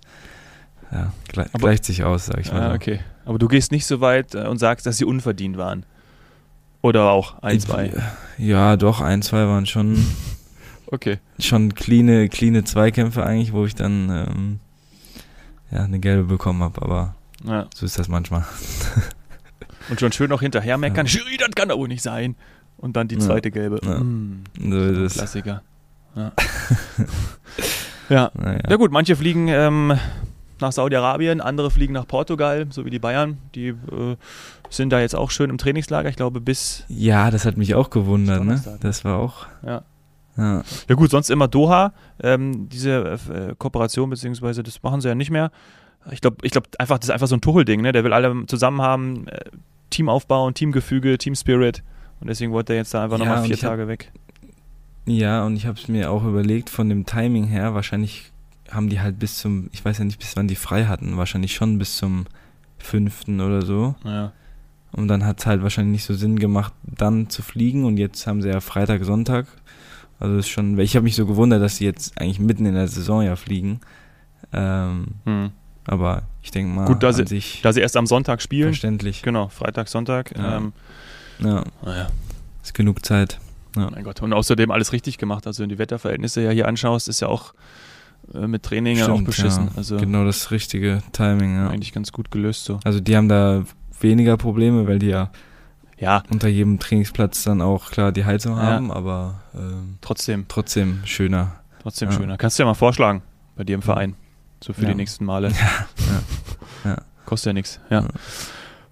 ja, 0.93 1.13
gle 1.29 1.47
Aber- 1.53 1.59
gleicht 1.69 1.85
sich 1.85 2.05
aus, 2.05 2.27
sag 2.27 2.39
ich 2.41 2.53
mal. 2.53 2.61
Ah, 2.63 2.69
so. 2.71 2.75
okay. 2.75 3.01
Aber 3.25 3.39
du 3.39 3.49
gehst 3.49 3.71
nicht 3.73 3.87
so 3.87 4.01
weit 4.01 4.35
äh, 4.35 4.47
und 4.47 4.59
sagst, 4.59 4.87
dass 4.87 4.97
sie 4.99 5.05
unverdient 5.05 5.57
waren. 5.57 5.85
Oder 6.83 7.11
auch 7.11 7.43
ein, 7.43 7.61
zwei. 7.61 7.93
Ja, 8.39 8.77
doch, 8.77 9.01
ein, 9.03 9.21
zwei 9.23 9.47
waren 9.47 9.67
schon, 9.67 10.05
Okay. 10.87 11.19
schon 11.39 11.75
cleane, 11.75 12.29
cleane 12.29 12.65
Zweikämpfe 12.65 13.25
eigentlich, 13.25 13.53
wo 13.53 13.67
ich 13.67 13.75
dann 13.75 14.09
ähm, 14.11 14.61
ja, 15.71 15.85
eine 15.85 16.01
gelbe 16.01 16.25
bekommen 16.25 16.63
habe, 16.63 16.81
aber 16.83 17.15
Ja. 17.45 17.67
so 17.75 17.85
ist 17.87 17.99
das 17.99 18.09
manchmal. 18.09 18.45
Und 19.91 20.01
schon 20.01 20.13
schön 20.13 20.31
noch 20.31 20.41
hinterher 20.41 20.79
meckern. 20.79 21.07
Ja. 21.07 21.11
Schiri, 21.13 21.37
das 21.37 21.51
kann 21.55 21.69
doch 21.69 21.77
wohl 21.79 21.89
nicht 21.89 22.03
sein. 22.03 22.35
Und 22.79 22.97
dann 22.97 23.09
die 23.09 23.17
Ja. 23.17 23.21
zweite 23.21 23.51
gelbe. 23.51 23.79
Ja. 23.85 23.99
Mm, 24.01 24.45
So 24.59 24.79
ist 24.79 24.99
es. 24.99 25.15
Klassiker. 25.15 25.63
Ja. 26.17 26.33
ja. 28.09 28.31
Naja. 28.35 28.61
ja 28.69 28.77
gut, 28.77 28.91
manche 28.91 29.17
fliegen 29.17 29.49
ähm, 29.49 29.99
nach 30.61 30.73
Saudi-Arabien, 30.73 31.41
andere 31.41 31.71
fliegen 31.71 31.93
nach 31.95 32.07
Portugal, 32.07 32.67
so 32.71 32.85
wie 32.85 32.91
die 32.91 32.99
Bayern. 32.99 33.39
Die 33.55 33.69
äh, 33.69 34.17
sind 34.69 34.91
da 34.91 35.01
jetzt 35.01 35.15
auch 35.17 35.31
schön 35.31 35.51
im 35.51 35.59
Trainingslager. 35.59 36.09
Ich 36.09 36.17
glaube, 36.17 36.41
bis. 36.41 36.85
Ja, 36.89 37.31
das 37.31 37.45
hat 37.45 37.57
mich 37.57 37.75
auch 37.75 37.91
gewundert, 37.91 38.45
ne? 38.45 38.55
Ne? 38.55 38.79
Das 38.81 39.05
war 39.05 39.19
auch. 39.19 39.47
Ja. 39.65 39.83
Ja. 40.37 40.63
Ja 40.89 40.95
gut, 40.95 41.11
sonst 41.11 41.29
immer 41.31 41.49
Doha. 41.49 41.93
Ähm, 42.23 42.69
diese 42.69 43.19
äh, 43.33 43.55
Kooperation, 43.59 44.09
beziehungsweise 44.11 44.63
das 44.63 44.83
machen 44.83 45.01
sie 45.01 45.09
ja 45.09 45.15
nicht 45.15 45.31
mehr. 45.31 45.51
Ich 46.13 46.21
glaube, 46.21 46.39
ich 46.43 46.53
glaub 46.53 46.67
einfach, 46.79 46.99
das 46.99 47.09
ist 47.09 47.13
einfach 47.13 47.27
so 47.27 47.35
ein 47.37 47.41
Tuchel-Ding, 47.43 47.81
ne? 47.83 47.93
Der 47.93 48.05
will 48.05 48.13
alle 48.13 48.47
zusammen 48.47 48.81
haben, 48.81 49.27
äh, 49.29 49.41
Team 49.91 50.09
aufbauen, 50.09 50.55
Teamgefüge, 50.55 51.19
Team 51.19 51.35
Spirit. 51.35 51.83
Und 52.21 52.29
deswegen 52.29 52.53
wollte 52.53 52.73
er 52.75 52.79
jetzt 52.79 52.95
da 52.95 53.05
einfach 53.05 53.19
Ja, 53.19 53.25
nochmal 53.25 53.39
und 53.41 53.47
vier 53.47 53.55
ich 53.57 53.65
hab- 53.65 53.71
Tage 53.71 53.89
weg. 53.89 54.13
Ja, 55.07 55.45
und 55.45 55.57
ich 55.57 55.67
habe 55.67 55.79
es 55.79 55.89
mir 55.89 56.11
auch 56.11 56.25
überlegt, 56.25 56.71
von 56.71 56.89
dem 56.89 57.05
Timing 57.07 57.45
her, 57.45 57.75
wahrscheinlich 57.75 58.31
haben 58.71 58.89
die 58.89 59.01
halt 59.01 59.19
bis 59.19 59.39
zum, 59.39 59.69
ich 59.73 59.85
weiß 59.85 59.99
ja 59.99 60.05
nicht, 60.05 60.19
bis 60.19 60.37
wann 60.37 60.49
die 60.49 60.55
frei 60.57 60.85
hatten, 60.87 61.17
wahrscheinlich 61.17 61.55
schon 61.55 61.79
bis 61.79 61.97
zum 61.97 62.27
fünften 62.79 63.41
oder 63.41 63.63
so. 63.63 63.95
Ja. 64.05 64.33
Und 64.93 65.09
dann 65.09 65.25
hat 65.25 65.39
es 65.41 65.47
halt 65.47 65.63
wahrscheinlich 65.63 65.93
nicht 65.93 66.05
so 66.05 66.15
Sinn 66.15 66.39
gemacht, 66.39 66.73
dann 66.83 67.29
zu 67.31 67.43
fliegen. 67.43 67.85
Und 67.85 67.97
jetzt 67.97 68.27
haben 68.27 68.43
sie 68.43 68.49
ja 68.49 68.61
Freitag, 68.61 69.05
Sonntag. 69.05 69.47
Also 70.19 70.37
ist 70.37 70.49
schon, 70.49 70.77
weil 70.77 70.85
ich 70.85 70.97
habe 70.97 71.05
mich 71.05 71.15
so 71.15 71.27
gewundert, 71.27 71.63
dass 71.63 71.77
sie 71.77 71.85
jetzt 71.85 72.21
eigentlich 72.21 72.41
mitten 72.41 72.67
in 72.67 72.75
der 72.75 72.89
Saison 72.89 73.23
ja 73.23 73.37
fliegen. 73.37 73.81
Ähm, 74.53 75.07
Hm. 75.25 75.51
aber 75.87 76.23
ich 76.43 76.51
denke 76.51 76.73
mal, 76.75 76.87
Gut, 76.87 77.03
da 77.03 77.13
sie- 77.13 77.43
Da 77.63 77.73
sie 77.73 77.81
erst 77.81 77.97
am 77.97 78.07
Sonntag 78.07 78.43
spielen. 78.43 78.69
verständlich. 78.71 79.23
Genau, 79.23 79.49
Freitag, 79.49 79.89
Sonntag. 79.89 80.37
Ja. 80.37 80.57
Ähm, 80.57 80.73
Ja, 81.39 81.65
naja, 81.85 82.09
ist 82.63 82.75
genug 82.75 83.05
Zeit. 83.05 83.39
mein 83.77 84.03
Gott. 84.05 84.21
Und 84.21 84.33
außerdem 84.33 84.71
alles 84.73 84.93
richtig 84.93 85.17
gemacht. 85.17 85.47
Also, 85.47 85.63
wenn 85.63 85.69
du 85.71 85.77
die 85.77 85.79
Wetterverhältnisse 85.79 86.43
ja 86.43 86.51
hier 86.51 86.67
anschaust, 86.69 87.09
ist 87.09 87.21
ja 87.21 87.29
auch 87.29 87.55
äh, 88.35 88.47
mit 88.47 88.63
Training 88.63 88.97
ja 88.97 89.05
auch 89.07 89.15
Stimmt, 89.15 89.27
beschissen. 89.27 89.65
ja. 89.67 89.73
Also, 89.77 89.97
Genau 89.97 90.25
das 90.25 90.51
richtige 90.51 91.03
Timing, 91.13 91.57
ja. 91.57 91.69
eigentlich 91.69 91.93
ganz 91.93 92.13
gut 92.13 92.31
gelöst 92.31 92.65
so. 92.65 92.81
Also 92.85 93.01
die 93.01 93.17
haben 93.17 93.29
da 93.29 93.65
weniger 94.01 94.37
Probleme, 94.37 94.87
weil 94.87 94.99
die 94.99 95.09
ja 95.09 95.31
Ja, 95.99 96.23
unter 96.31 96.49
jedem 96.49 96.79
Trainingsplatz 96.79 97.45
dann 97.45 97.61
auch 97.61 97.91
klar 97.91 98.13
die 98.13 98.25
Heizung 98.25 98.57
Ja. 98.57 98.63
haben, 98.63 98.91
aber 98.91 99.43
ähm, 99.55 99.99
trotzdem, 100.01 100.47
trotzdem 100.49 101.01
schöner. 101.05 101.61
trotzdem 101.83 102.11
schöner. 102.13 102.37
Kannst 102.39 102.59
du 102.59 102.63
ja 102.63 102.67
mal 102.67 102.75
vorschlagen 102.75 103.23
bei 103.57 103.65
dir 103.65 103.75
im 103.75 103.83
Verein. 103.83 104.15
So 104.63 104.73
für 104.73 104.87
die 104.87 104.95
nächsten 104.95 105.25
Male. 105.25 105.53
Ja. 106.85 106.97
Kostet 107.27 107.49
ja 107.51 107.53
nichts. 107.53 107.79
Ja. 107.91 108.07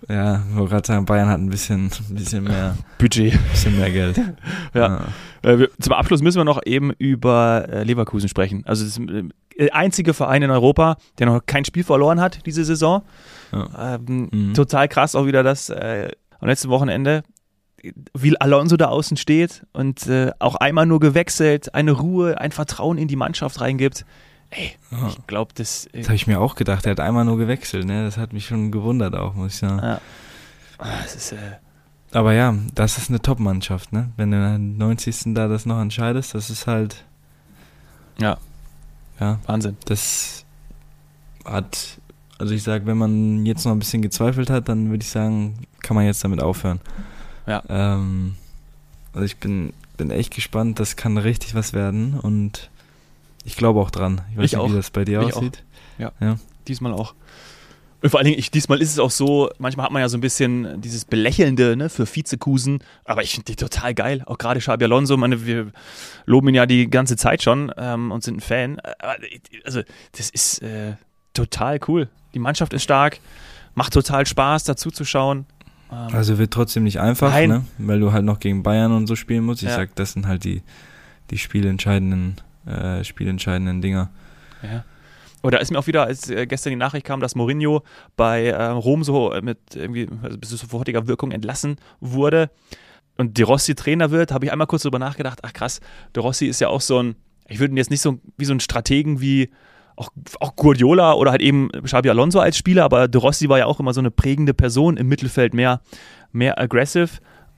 Ja, 0.09 0.43
wollte 0.53 0.71
gerade 0.75 0.87
sagen, 0.87 1.05
Bayern 1.07 1.29
hat 1.29 1.41
ein 1.41 1.51
bisschen, 1.51 1.87
ein 1.87 2.15
bisschen 2.15 2.45
mehr, 2.45 2.77
Budget. 2.99 3.39
bisschen 3.51 3.77
mehr 3.79 3.91
Geld. 3.91 4.21
Ja. 4.75 5.07
Äh, 5.43 5.59
wir, 5.59 5.71
zum 5.81 5.93
Abschluss 5.93 6.23
müssen 6.23 6.39
wir 6.39 6.45
noch 6.45 6.61
eben 6.65 6.93
über 6.99 7.67
äh, 7.69 7.83
Leverkusen 7.85 8.29
sprechen. 8.29 8.63
Also 8.67 8.85
das 8.85 8.97
ist 8.99 9.11
äh, 9.11 9.25
der 9.59 9.75
einzige 9.75 10.15
Verein 10.15 10.43
in 10.43 10.51
Europa, 10.51 10.97
der 11.19 11.27
noch 11.27 11.41
kein 11.45 11.65
Spiel 11.65 11.83
verloren 11.85 12.21
hat 12.21 12.47
diese 12.47 12.65
Saison. 12.65 13.03
Ja. 13.53 13.97
Ähm, 13.97 14.29
Mhm. 14.31 14.55
Total 14.55 14.89
krass 14.89 15.15
auch 15.17 15.27
wieder 15.27 15.43
das 15.43 15.69
äh, 15.71 16.11
am 16.39 16.49
letzten 16.49 16.69
Wochenende, 16.69 17.23
wie 18.17 18.41
Alonso 18.41 18.77
da 18.77 18.87
außen 18.87 19.17
steht 19.17 19.65
und 19.73 20.07
äh, 20.07 20.31
auch 20.39 20.55
einmal 20.57 20.87
nur 20.87 21.01
gewechselt, 21.01 21.75
eine 21.75 21.93
Ruhe, 21.93 22.41
ein 22.41 22.53
Vertrauen 22.53 22.99
in 22.99 23.09
die 23.09 23.17
Mannschaft 23.17 23.61
reingibt. 23.61 24.05
Ey, 24.51 24.73
Ja. 24.91 25.09
ich 25.09 25.27
glaube, 25.27 25.53
das, 25.55 25.87
äh, 25.87 25.99
Das 25.99 26.07
habe 26.07 26.17
ich 26.17 26.27
mir 26.27 26.41
auch 26.41 26.55
gedacht, 26.55 26.87
er 26.87 26.93
hat 26.93 27.01
einmal 27.01 27.25
nur 27.25 27.37
gewechselt, 27.39 27.85
ne? 27.87 28.05
Das 28.05 28.17
hat 28.17 28.33
mich 28.33 28.47
schon 28.47 28.71
gewundert 28.73 29.15
auch, 29.15 29.35
muss 29.35 29.55
ich 29.55 29.59
sagen. 29.59 29.79
ja. 29.83 30.01
Ah, 30.79 31.01
ist 31.05 31.33
äh, 31.33 31.37
Aber 32.13 32.33
ja, 32.33 32.55
das 32.75 32.99
ist 32.99 33.11
eine 33.11 33.21
Top-Mannschaft, 33.21 33.93
ne? 33.93 34.11
Wenn 34.17 34.31
du 34.31 34.37
in 34.39 34.79
der 34.79 34.87
90. 34.87 35.35
da 35.35 35.49
das 35.49 35.67
noch 35.67 35.81
entscheidest, 35.81 36.35
das 36.35 36.51
ist 36.51 36.67
halt. 36.67 37.05
Ja. 38.19 38.39
Ja, 39.21 39.39
Wahnsinn. 39.47 39.77
das 39.87 40.45
hat. 41.45 41.99
Also 42.39 42.55
ich 42.55 42.63
sag, 42.63 42.87
wenn 42.87 42.97
man 42.97 43.45
jetzt 43.45 43.65
noch 43.65 43.73
ein 43.73 43.81
bisschen 43.81 44.01
gezweifelt 44.03 44.49
hat, 44.49 44.69
dann 44.69 44.91
würde 44.91 45.03
ich 45.03 45.11
sagen, 45.11 45.67
kann 45.83 45.97
man 45.97 46.05
jetzt 46.07 46.23
damit 46.23 46.41
aufhören. 46.41 46.81
Ja. 47.49 47.63
Ähm, 47.69 48.37
also 49.13 49.25
ich 49.25 49.39
bin, 49.39 49.73
bin 49.97 50.13
echt 50.13 50.33
gespannt, 50.35 50.79
das 50.79 50.95
kann 50.95 51.19
richtig 51.19 51.57
was 51.57 51.73
werden 51.73 52.15
und 52.21 52.71
ich 53.49 53.57
glaube 53.57 53.81
auch 53.81 53.91
dran. 53.91 54.21
Ich 54.33 54.37
weiß 54.37 54.45
Ich 54.45 54.53
nicht, 54.53 54.61
auch. 54.61 54.71
wie 54.71 54.77
das 54.77 54.91
bei 54.91 55.05
dir 55.05 55.23
Ich 55.23 55.35
aussieht. 55.35 55.65
Diesmal 56.69 56.93
auch. 56.93 57.15
Und 58.03 58.11
vor 58.11 58.21
allen 58.21 58.27
Dingen, 58.27 58.39
ich, 58.39 58.51
diesmal 58.53 58.81
ist 58.81 58.93
es 58.93 58.99
auch 59.01 59.11
so, 59.11 59.51
manchmal 59.59 59.87
hat 59.87 59.93
man 59.93 60.01
ja 60.01 60.09
so 60.09 60.17
ein 60.19 60.21
bisschen 60.21 60.81
dieses 60.81 61.05
Belächelnde 61.05 61.77
ne, 61.77 61.89
für 61.89 62.07
Vizekusen, 62.07 62.81
aber 63.05 63.23
ich 63.23 63.33
finde 63.33 63.47
die 63.47 63.57
total 63.57 63.93
geil. 63.95 64.23
Auch 64.27 64.39
gerade 64.39 64.61
Xabi 64.61 64.85
Alonso, 64.85 65.17
meine, 65.17 65.45
wir 65.47 65.73
loben 66.27 66.49
ihn 66.49 66.55
ja 66.55 66.67
die 66.67 66.89
ganze 66.91 67.17
Zeit 67.17 67.43
schon 67.43 67.73
ähm, 67.77 68.13
und 68.13 68.23
sind 68.23 68.37
ein 68.37 68.41
Fan. 68.41 68.79
Also, 69.65 69.81
das 70.13 70.31
ist 70.31 70.63
äh, 70.63 70.93
total 71.35 71.81
cool. 71.89 72.09
Die 72.35 72.39
Mannschaft 72.39 72.73
ist 72.75 72.83
stark, 72.85 73.19
macht 73.75 73.95
total 73.95 74.27
Spaß, 74.27 74.63
dazu 74.65 74.91
zu 74.93 75.05
schauen. 75.05 75.47
Ähm, 75.91 76.15
Also 76.15 76.39
wird 76.39 76.53
trotzdem 76.53 76.85
nicht 76.85 77.01
einfach, 77.01 77.35
ne? 77.49 77.65
weil 77.79 77.99
du 77.99 78.13
halt 78.13 78.25
noch 78.25 78.39
gegen 78.39 78.63
Bayern 78.63 78.93
und 78.93 79.07
so 79.09 79.17
spielen 79.17 79.45
musst. 79.45 79.63
Ich 79.63 79.71
Ja. 79.71 79.75
sag, 79.75 79.97
das 79.97 80.13
sind 80.13 80.27
halt 80.29 80.45
die, 80.45 80.63
die 81.31 81.39
spielentscheidenden, 81.39 82.37
äh, 82.69 83.05
spielentscheidenden 83.05 83.81
Dinger. 83.81 84.11
Ja. 84.63 84.85
Oder 85.43 85.61
ist 85.61 85.71
mir 85.71 85.79
auch 85.79 85.87
wieder, 85.87 86.05
als 86.05 86.31
äh, 86.31 86.47
gestern 86.47 86.71
die 86.71 86.77
Nachricht 86.77 87.07
kam, 87.07 87.21
dass 87.21 87.35
Mourinho 87.35 87.83
bei 88.17 88.47
äh, 88.47 88.65
Rom 88.65 89.05
so 89.05 89.33
mit 89.43 89.59
irgendwie 89.75 90.09
also 90.23 90.37
bis 90.37 90.51
zu 90.51 90.57
sofortiger 90.57 91.07
Wirkung 91.07 91.31
entlassen 91.31 91.77
wurde 92.01 92.51
und 93.17 93.37
De 93.37 93.45
Rossi 93.45 93.75
Trainer 93.75 94.11
wird, 94.11 94.33
habe 94.33 94.47
ich 94.47 94.53
einmal 94.53 94.67
kurz 94.67 94.83
drüber 94.83 94.99
nachgedacht, 94.99 95.41
ach 95.43 95.53
krass, 95.53 95.81
De 96.15 96.23
Rossi 96.23 96.47
ist 96.47 96.61
ja 96.61 96.69
auch 96.69 96.81
so 96.81 97.03
ein, 97.03 97.17
ich 97.49 97.59
würde 97.59 97.75
ihn 97.75 97.77
jetzt 97.77 97.91
nicht 97.91 98.01
so 98.01 98.19
wie 98.37 98.45
so 98.45 98.55
ein 98.55 98.61
Strategen 98.61 99.21
wie 99.21 99.51
auch, 99.97 100.11
auch 100.41 100.55
Guardiola 100.55 101.15
oder 101.15 101.33
halt 101.33 101.43
eben 101.43 101.69
Xabi 101.71 102.11
Alonso 102.11 102.39
als 102.39 102.57
Spieler, 102.57 102.85
aber 102.85 103.09
De 103.09 103.21
Rossi 103.21 103.49
war 103.49 103.59
ja 103.59 103.67
auch 103.67 103.81
immer 103.81 103.93
so 103.93 104.01
eine 104.01 104.13
prägende 104.13 104.55
Person 104.55 104.97
im 104.97 105.09
Mittelfeld, 105.09 105.53
mehr, 105.53 105.81
mehr 106.33 106.59
aggressive, 106.59 107.11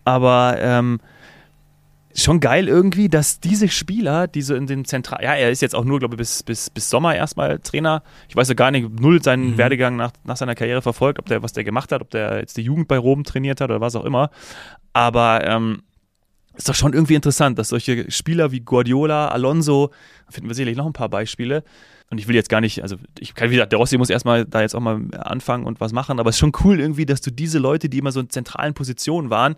aber 0.04 0.56
ähm, 0.58 1.00
schon 2.14 2.40
geil 2.40 2.68
irgendwie, 2.68 3.08
dass 3.08 3.40
diese 3.40 3.68
Spieler, 3.68 4.26
die 4.26 4.42
so 4.42 4.54
in 4.54 4.66
den 4.66 4.84
Zentral, 4.84 5.22
ja, 5.22 5.34
er 5.34 5.50
ist 5.50 5.62
jetzt 5.62 5.74
auch 5.74 5.84
nur, 5.84 5.98
glaube 6.00 6.14
ich, 6.14 6.18
bis, 6.18 6.42
bis, 6.42 6.70
bis 6.70 6.90
Sommer 6.90 7.14
erstmal 7.14 7.58
Trainer. 7.60 8.02
Ich 8.28 8.36
weiß 8.36 8.48
ja 8.48 8.54
gar 8.54 8.70
nicht, 8.70 9.00
null 9.00 9.22
seinen 9.22 9.52
Mhm. 9.52 9.58
Werdegang 9.58 9.96
nach, 9.96 10.12
nach 10.24 10.36
seiner 10.36 10.54
Karriere 10.54 10.82
verfolgt, 10.82 11.18
ob 11.18 11.26
der, 11.26 11.42
was 11.42 11.52
der 11.52 11.64
gemacht 11.64 11.92
hat, 11.92 12.00
ob 12.02 12.10
der 12.10 12.38
jetzt 12.40 12.56
die 12.56 12.62
Jugend 12.62 12.88
bei 12.88 12.98
Rom 12.98 13.24
trainiert 13.24 13.60
hat 13.60 13.70
oder 13.70 13.80
was 13.80 13.94
auch 13.94 14.04
immer. 14.04 14.30
Aber 14.92 15.46
ähm, 15.46 15.82
ist 16.56 16.68
doch 16.68 16.74
schon 16.74 16.92
irgendwie 16.92 17.14
interessant, 17.14 17.58
dass 17.58 17.68
solche 17.68 18.10
Spieler 18.10 18.50
wie 18.50 18.60
Guardiola, 18.60 19.28
Alonso, 19.28 19.90
finden 20.28 20.50
wir 20.50 20.54
sicherlich 20.54 20.76
noch 20.76 20.86
ein 20.86 20.92
paar 20.92 21.08
Beispiele. 21.08 21.62
Und 22.10 22.18
ich 22.18 22.26
will 22.26 22.34
jetzt 22.34 22.48
gar 22.48 22.60
nicht, 22.60 22.82
also 22.82 22.96
ich 23.20 23.34
kann, 23.36 23.50
wie 23.50 23.54
gesagt, 23.54 23.70
der 23.70 23.78
Rossi 23.78 23.96
muss 23.96 24.10
erstmal 24.10 24.44
da 24.44 24.62
jetzt 24.62 24.74
auch 24.74 24.80
mal 24.80 25.00
anfangen 25.16 25.64
und 25.64 25.80
was 25.80 25.92
machen, 25.92 26.18
aber 26.18 26.30
es 26.30 26.36
ist 26.36 26.40
schon 26.40 26.52
cool 26.64 26.80
irgendwie, 26.80 27.06
dass 27.06 27.20
du 27.20 27.30
diese 27.30 27.60
Leute, 27.60 27.88
die 27.88 27.98
immer 27.98 28.10
so 28.10 28.18
in 28.18 28.28
zentralen 28.28 28.74
Positionen 28.74 29.30
waren, 29.30 29.54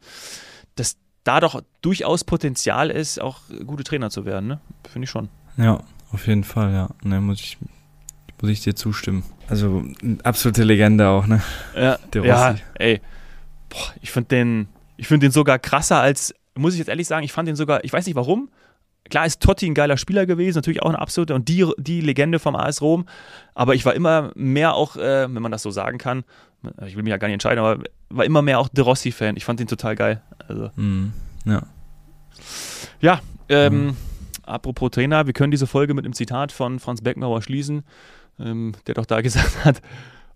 dass 0.77 0.99
da 1.24 1.40
doch 1.40 1.62
durchaus 1.82 2.24
Potenzial 2.24 2.90
ist, 2.90 3.20
auch 3.20 3.40
gute 3.66 3.85
Trainer 3.85 4.11
zu 4.11 4.24
werden, 4.24 4.48
ne? 4.48 4.61
Finde 4.90 5.04
ich 5.04 5.11
schon. 5.11 5.28
Ja, 5.56 5.80
auf 6.12 6.26
jeden 6.26 6.44
Fall, 6.44 6.72
ja. 6.72 6.88
Ne, 7.02 7.20
muss 7.20 7.40
ich, 7.40 7.58
muss 8.40 8.50
ich 8.50 8.62
dir 8.62 8.74
zustimmen. 8.74 9.24
Also, 9.48 9.85
eine 10.02 10.18
absolute 10.24 10.64
Legende 10.64 11.08
auch, 11.08 11.26
ne? 11.26 11.42
Ja, 11.76 11.98
Der 12.12 12.24
ja 12.24 12.54
ey. 12.74 13.00
Boah, 13.68 13.92
ich 14.00 14.11
finde 14.11 14.28
den, 14.28 14.68
ich 14.96 15.08
finde 15.08 15.26
den 15.26 15.32
sogar 15.32 15.58
krasser 15.58 16.00
als, 16.00 16.35
muss 16.54 16.74
ich 16.74 16.78
jetzt 16.78 16.88
ehrlich 16.88 17.06
sagen, 17.06 17.24
ich 17.24 17.32
fand 17.32 17.48
den 17.48 17.56
sogar, 17.56 17.85
ich 17.85 17.92
weiß 17.92 18.06
nicht 18.06 18.16
warum. 18.16 18.50
Klar 19.11 19.26
ist 19.26 19.42
Totti 19.42 19.66
ein 19.66 19.74
geiler 19.74 19.96
Spieler 19.96 20.26
gewesen, 20.26 20.58
natürlich 20.58 20.82
auch 20.82 20.88
ein 20.88 20.96
absoluter 20.96 21.35
und 21.35 21.48
die, 21.48 21.66
die 21.76 22.00
Legende 22.00 22.38
vom 22.38 22.54
AS 22.54 22.80
Rom. 22.80 23.06
Aber 23.54 23.74
ich 23.74 23.85
war 23.85 23.94
immer 23.94 24.30
mehr 24.35 24.74
auch, 24.74 24.96
äh, 24.96 25.22
wenn 25.22 25.42
man 25.42 25.50
das 25.50 25.62
so 25.62 25.70
sagen 25.70 25.98
kann, 25.98 26.24
ich 26.87 26.96
will 26.96 27.02
mich 27.02 27.11
ja 27.11 27.16
gar 27.16 27.28
nicht 27.28 27.35
entscheiden, 27.35 27.58
aber 27.58 27.82
war 28.12 28.25
immer 28.25 28.42
mehr 28.42 28.59
auch 28.59 28.68
De 28.68 28.85
Rossi-Fan. 28.85 29.37
Ich 29.37 29.44
fand 29.44 29.61
den 29.61 29.66
total 29.66 29.96
geil. 29.96 30.22
Also, 30.48 30.70
Mhm. 30.77 31.12
Ja. 31.44 31.62
Ja, 33.01 33.20
ähm, 33.48 33.87
Mhm. 33.87 33.96
apropos 34.44 34.90
Trainer, 34.90 35.27
wir 35.27 35.33
können 35.33 35.51
diese 35.51 35.66
Folge 35.66 35.94
mit 35.94 36.05
einem 36.05 36.14
Zitat 36.14 36.53
von 36.53 36.79
Franz 36.79 37.01
Beckenbauer 37.03 37.42
schließen, 37.42 37.83
ähm, 38.38 38.72
der 38.87 38.94
doch 38.94 39.07
da 39.07 39.20
gesagt 39.22 39.64
hat, 39.64 39.83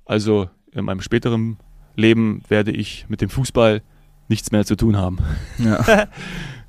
also 0.04 0.48
in 0.72 0.84
meinem 0.84 1.00
späteren 1.00 1.58
Leben 1.96 2.42
werde 2.48 2.70
ich 2.72 3.06
mit 3.08 3.20
dem 3.20 3.30
Fußball 3.30 3.82
nichts 4.28 4.50
mehr 4.52 4.64
zu 4.64 4.76
tun 4.76 4.96
haben. 4.96 5.18
ja. 5.58 5.82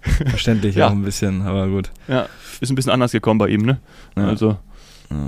Verständlich 0.01 0.75
Ja. 0.75 0.87
auch 0.87 0.91
ein 0.91 1.01
bisschen, 1.03 1.41
aber 1.41 1.67
gut. 1.67 1.91
Ja, 2.07 2.27
ist 2.61 2.69
ein 2.69 2.75
bisschen 2.75 2.91
anders 2.93 3.11
gekommen 3.11 3.39
bei 3.39 3.49
ihm, 3.49 3.63
ne? 3.63 3.79
Ja. 4.15 4.27
Also 4.27 4.57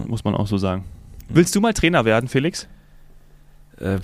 muss 0.08 0.24
man 0.24 0.36
auch 0.36 0.48
so 0.48 0.58
sagen. 0.58 0.86
Willst 1.28 1.56
du 1.56 1.60
mal 1.62 1.74
Trainer 1.74 2.06
werden, 2.06 2.30
Felix? 2.30 2.68
Äh, 3.78 4.00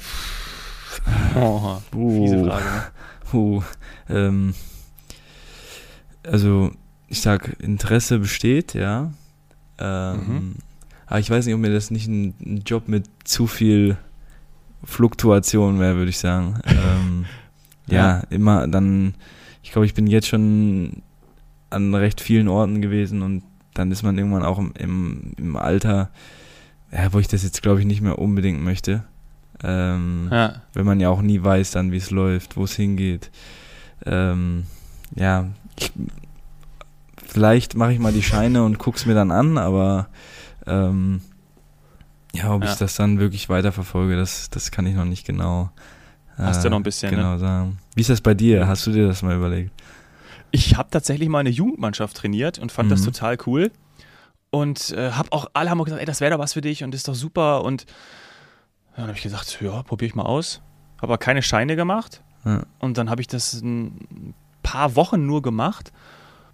Oh, 1.35 1.77
fiese 1.91 2.37
uh, 2.37 2.45
Frage. 2.45 2.65
Ne? 2.65 2.83
uh, 3.33 3.63
ähm, 4.09 4.53
also, 6.23 6.71
ich 7.07 7.21
sag, 7.21 7.59
Interesse 7.59 8.19
besteht, 8.19 8.73
ja. 8.73 9.11
Ähm, 9.77 10.19
Mhm. 10.27 10.55
Aber 11.07 11.19
ich 11.19 11.29
weiß 11.29 11.45
nicht, 11.45 11.53
ob 11.53 11.61
mir 11.61 11.71
das 11.73 11.91
nicht 11.91 12.07
ein, 12.07 12.33
ein 12.43 12.63
Job 12.65 12.87
mit 12.87 13.05
zu 13.23 13.47
viel 13.47 13.97
Fluktuation 14.83 15.79
wäre, 15.79 15.97
würde 15.97 16.09
ich 16.09 16.17
sagen. 16.17 16.59
ähm, 16.65 17.25
ja. 17.87 18.17
Ja. 18.17 18.23
immer 18.29 18.67
dann, 18.67 19.13
ich 19.61 19.71
glaube, 19.71 19.85
ich 19.85 19.93
bin 19.93 20.07
jetzt 20.07 20.27
schon 20.27 21.03
an 21.69 21.93
recht 21.93 22.21
vielen 22.21 22.47
Orten 22.47 22.81
gewesen 22.81 23.21
und 23.21 23.43
dann 23.73 23.91
ist 23.91 24.03
man 24.03 24.17
irgendwann 24.17 24.43
auch 24.43 24.57
im, 24.57 24.73
im, 24.77 25.33
im 25.37 25.55
Alter, 25.57 26.09
ja, 26.91 27.11
wo 27.13 27.19
ich 27.19 27.27
das 27.27 27.43
jetzt 27.43 27.61
glaube 27.61 27.81
ich 27.81 27.85
nicht 27.85 28.01
mehr 28.01 28.17
unbedingt 28.17 28.63
möchte. 28.63 29.03
Ähm, 29.63 30.29
ja. 30.31 30.61
Wenn 30.73 30.85
man 30.85 30.99
ja 30.99 31.09
auch 31.09 31.21
nie 31.21 31.41
weiß 31.41 31.71
dann, 31.71 31.91
wie 31.91 31.97
es 31.97 32.11
läuft, 32.11 32.57
wo 32.57 32.65
es 32.65 32.75
hingeht. 32.75 33.31
Ähm, 34.05 34.65
ja, 35.15 35.47
ich, 35.79 35.91
vielleicht 37.25 37.75
mache 37.75 37.93
ich 37.93 37.99
mal 37.99 38.13
die 38.13 38.23
Scheine 38.23 38.63
und 38.63 38.79
guck's 38.79 39.05
mir 39.05 39.15
dann 39.15 39.31
an, 39.31 39.57
aber 39.57 40.07
ähm, 40.67 41.21
ja, 42.33 42.53
ob 42.53 42.63
ja. 42.63 42.71
ich 42.71 42.77
das 42.77 42.95
dann 42.95 43.19
wirklich 43.19 43.49
weiterverfolge, 43.49 44.15
das, 44.15 44.49
das 44.49 44.71
kann 44.71 44.85
ich 44.85 44.95
noch 44.95 45.05
nicht 45.05 45.25
genau. 45.25 45.71
Hast 46.37 46.65
du 46.65 46.69
noch 46.69 46.77
ein 46.77 46.83
bisschen, 46.83 47.11
genau 47.11 47.33
ne? 47.33 47.39
sagen. 47.39 47.79
Wie 47.95 48.01
ist 48.01 48.09
das 48.09 48.19
bei 48.19 48.33
dir? 48.33 48.67
Hast 48.67 48.85
du 48.85 48.91
dir 48.91 49.07
das 49.07 49.21
mal 49.21 49.35
überlegt? 49.35 49.71
Ich 50.51 50.75
habe 50.75 50.89
tatsächlich 50.89 51.29
mal 51.29 51.39
eine 51.39 51.49
Jugendmannschaft 51.49 52.17
trainiert 52.17 52.59
und 52.59 52.71
fand 52.71 52.87
mhm. 52.87 52.91
das 52.91 53.03
total 53.03 53.37
cool. 53.45 53.71
Und 54.49 54.91
äh, 54.91 55.11
habe 55.11 55.31
auch, 55.31 55.47
alle 55.53 55.69
haben 55.69 55.79
auch 55.79 55.85
gesagt, 55.85 56.01
ey, 56.01 56.05
das 56.05 56.21
wäre 56.21 56.31
doch 56.31 56.39
was 56.39 56.53
für 56.53 56.61
dich 56.61 56.83
und 56.83 56.93
ist 56.93 57.07
doch 57.07 57.15
super. 57.15 57.63
Und 57.63 57.85
ja, 58.95 59.01
dann 59.01 59.07
habe 59.07 59.17
ich 59.17 59.23
gesagt, 59.23 59.59
ja, 59.61 59.83
probiere 59.83 60.07
ich 60.07 60.15
mal 60.15 60.23
aus. 60.23 60.61
Habe 60.97 61.07
aber 61.07 61.17
keine 61.17 61.41
Scheine 61.41 61.75
gemacht. 61.75 62.21
Ja. 62.45 62.63
Und 62.79 62.97
dann 62.97 63.09
habe 63.09 63.21
ich 63.21 63.27
das 63.27 63.53
ein 63.61 64.33
paar 64.63 64.95
Wochen 64.95 65.25
nur 65.25 65.41
gemacht. 65.41 65.91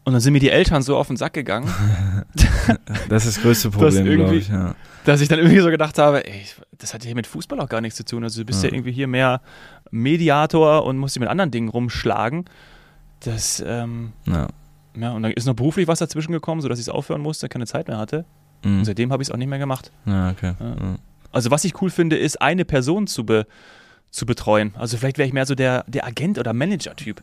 Und 0.04 0.14
dann 0.14 0.22
sind 0.22 0.34
mir 0.34 0.40
die 0.40 0.50
Eltern 0.50 0.82
so 0.82 0.98
auf 0.98 1.08
den 1.08 1.18
Sack 1.18 1.34
gegangen. 1.34 1.72
das 3.10 3.26
ist 3.26 3.38
das 3.38 3.44
größte 3.44 3.70
Problem, 3.72 4.06
glaube 4.06 4.36
ich. 4.36 4.50
Ja. 4.50 4.74
Dass 5.06 5.22
ich 5.22 5.28
dann 5.28 5.38
irgendwie 5.38 5.60
so 5.60 5.70
gedacht 5.70 6.00
habe, 6.00 6.26
ey, 6.26 6.44
das 6.80 6.96
hat 6.96 7.06
ja 7.06 7.14
mit 7.14 7.28
Fußball 7.28 7.60
auch 7.60 7.70
gar 7.70 7.82
nichts 7.82 7.98
zu 7.98 8.06
tun. 8.06 8.24
Also 8.24 8.42
du 8.42 8.46
bist 8.46 8.64
ja, 8.64 8.70
ja 8.70 8.76
irgendwie 8.76 8.92
hier 8.92 9.08
mehr 9.08 9.42
Mediator 9.92 10.84
und 10.86 10.98
musst 10.98 11.16
dich 11.16 11.20
mit 11.20 11.30
anderen 11.30 11.52
Dingen 11.52 11.70
rumschlagen. 11.70 12.46
Das, 13.20 13.64
ähm, 13.66 14.14
ja. 14.26 14.48
ja. 14.96 15.12
Und 15.12 15.22
dann 15.22 15.32
ist 15.34 15.46
noch 15.46 15.54
beruflich 15.54 15.88
was 15.88 16.00
dazwischen 16.00 16.32
gekommen, 16.32 16.62
sodass 16.62 16.80
ich 16.80 16.86
es 16.86 16.90
aufhören 16.90 17.22
musste, 17.22 17.48
keine 17.50 17.68
Zeit 17.68 17.88
mehr 17.88 18.00
hatte. 18.00 18.26
Mhm. 18.64 18.80
Und 18.80 18.86
seitdem 18.86 19.12
habe 19.12 19.22
ich 19.22 19.30
es 19.30 19.32
auch 19.32 19.38
nicht 19.38 19.50
mehr 19.50 19.60
gemacht. 19.60 19.92
Ja, 20.06 20.32
okay. 20.32 20.54
Ja. 20.60 20.96
Also 21.32 21.52
was 21.52 21.64
ich 21.64 21.82
cool 21.82 21.90
finde, 21.90 22.18
ist 22.18 22.42
eine 22.42 22.66
Person 22.66 23.08
zu, 23.08 23.26
be, 23.26 23.46
zu 24.10 24.26
betreuen. 24.26 24.74
Also 24.78 24.98
vielleicht 24.98 25.18
wäre 25.18 25.28
ich 25.28 25.34
mehr 25.34 25.46
so 25.46 25.56
der, 25.56 25.86
der 25.88 26.06
Agent- 26.06 26.38
oder 26.38 26.54
Manager-Typ. 26.54 27.22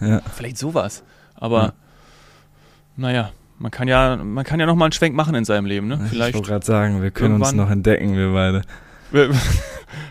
Ja. 0.00 0.20
Vielleicht 0.34 0.58
sowas. 0.58 1.02
Aber 1.34 1.74
naja, 2.96 3.30
man 3.58 3.70
kann 3.70 3.88
ja, 3.88 4.16
man 4.16 4.44
kann 4.44 4.60
ja 4.60 4.66
noch 4.66 4.74
mal 4.74 4.86
einen 4.86 4.92
Schwenk 4.92 5.14
machen 5.14 5.34
in 5.34 5.44
seinem 5.44 5.66
Leben, 5.66 5.86
ne? 5.86 6.00
Vielleicht. 6.10 6.30
Ich 6.30 6.34
wollte 6.36 6.48
gerade 6.48 6.66
sagen, 6.66 7.02
wir 7.02 7.10
können 7.10 7.34
uns 7.34 7.52
noch 7.52 7.70
entdecken, 7.70 8.16
wir 8.16 8.32
beide. 8.32 8.62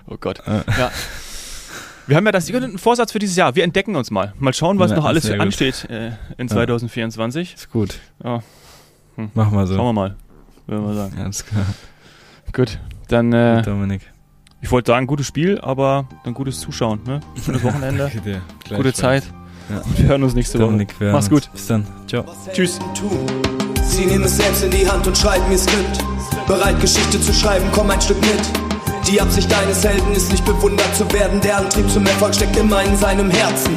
oh 0.07 0.17
Gott. 0.19 0.41
Ja. 0.47 0.91
Wir 2.07 2.17
haben 2.17 2.25
ja 2.25 2.31
das, 2.31 2.51
einen 2.53 2.77
Vorsatz 2.77 3.11
für 3.11 3.19
dieses 3.19 3.35
Jahr. 3.35 3.55
Wir 3.55 3.63
entdecken 3.63 3.95
uns 3.95 4.11
mal. 4.11 4.33
Mal 4.37 4.53
schauen, 4.53 4.77
was 4.77 4.91
ja, 4.91 4.97
noch 4.97 5.05
alles 5.05 5.29
ansteht 5.29 5.89
äh, 5.89 6.11
in 6.37 6.47
2024. 6.47 7.49
Ja. 7.49 7.55
Ist 7.55 7.71
gut. 7.71 7.99
Ja. 8.23 8.43
Hm. 9.15 9.31
Mach 9.33 9.49
mal 9.49 9.65
so. 9.65 9.75
Schauen 9.75 9.87
wir 9.87 9.93
mal, 9.93 10.15
würde 10.67 10.81
man 10.83 10.95
sagen. 10.95 11.19
Alles 11.19 11.45
klar. 11.45 11.65
Gut, 12.53 12.79
dann. 13.07 13.33
Äh, 13.33 13.61
Dominik. 13.61 14.01
Ich 14.61 14.71
wollte 14.71 14.91
sagen, 14.91 15.05
gutes 15.05 15.27
Spiel, 15.27 15.59
aber 15.61 16.07
dann 16.23 16.33
gutes 16.33 16.59
Zuschauen. 16.59 16.99
Ne? 17.05 17.19
Schönes 17.43 17.63
Wochenende. 17.63 18.11
Gute 18.75 18.93
Zeit. 18.93 19.23
Ja. 19.69 19.81
Wir 19.97 20.09
hören 20.09 20.23
uns 20.23 20.33
nächste 20.33 20.59
Woche. 20.59 20.87
Mach's 21.11 21.29
gut. 21.29 21.49
Bis 21.51 21.67
dann. 21.67 21.85
Ciao. 22.07 22.23
Tschüss. 22.51 22.79
Sie 23.83 24.05
nehmen 24.05 24.23
es 24.23 24.37
selbst 24.37 24.63
in 24.63 24.71
die 24.71 24.89
Hand 24.89 25.05
und 25.07 25.17
schreiben 25.17 25.51
ihr 25.51 25.57
Skript. 25.57 26.03
Bereit, 26.47 26.79
Geschichte 26.81 27.19
zu 27.19 27.33
schreiben, 27.33 27.65
komm 27.71 27.89
ein 27.89 28.01
Stück 28.01 28.19
mit. 28.21 28.41
Die 29.07 29.21
Absicht 29.21 29.51
deines 29.51 29.83
Helden 29.83 30.13
ist 30.13 30.31
nicht 30.31 30.45
bewundert 30.45 30.95
zu 30.95 31.11
werden. 31.13 31.39
Der 31.41 31.57
Antrieb 31.57 31.89
zum 31.89 32.05
Erfolg 32.05 32.33
steckt 32.35 32.57
immer 32.57 32.81
in 32.83 32.95
seinem 32.97 33.29
Herzen. 33.29 33.75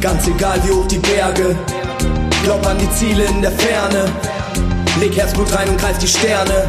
Ganz 0.00 0.26
egal 0.28 0.58
wie 0.64 0.70
hoch 0.72 0.86
die 0.86 0.98
Berge. 0.98 1.56
Glaub 2.44 2.66
an 2.66 2.78
die 2.78 2.90
Ziele 2.92 3.24
in 3.24 3.40
der 3.42 3.52
Ferne. 3.52 4.04
Leg 5.00 5.16
Herzblut 5.16 5.54
rein 5.54 5.68
und 5.68 5.78
greif 5.78 5.98
die 5.98 6.08
Sterne. 6.08 6.68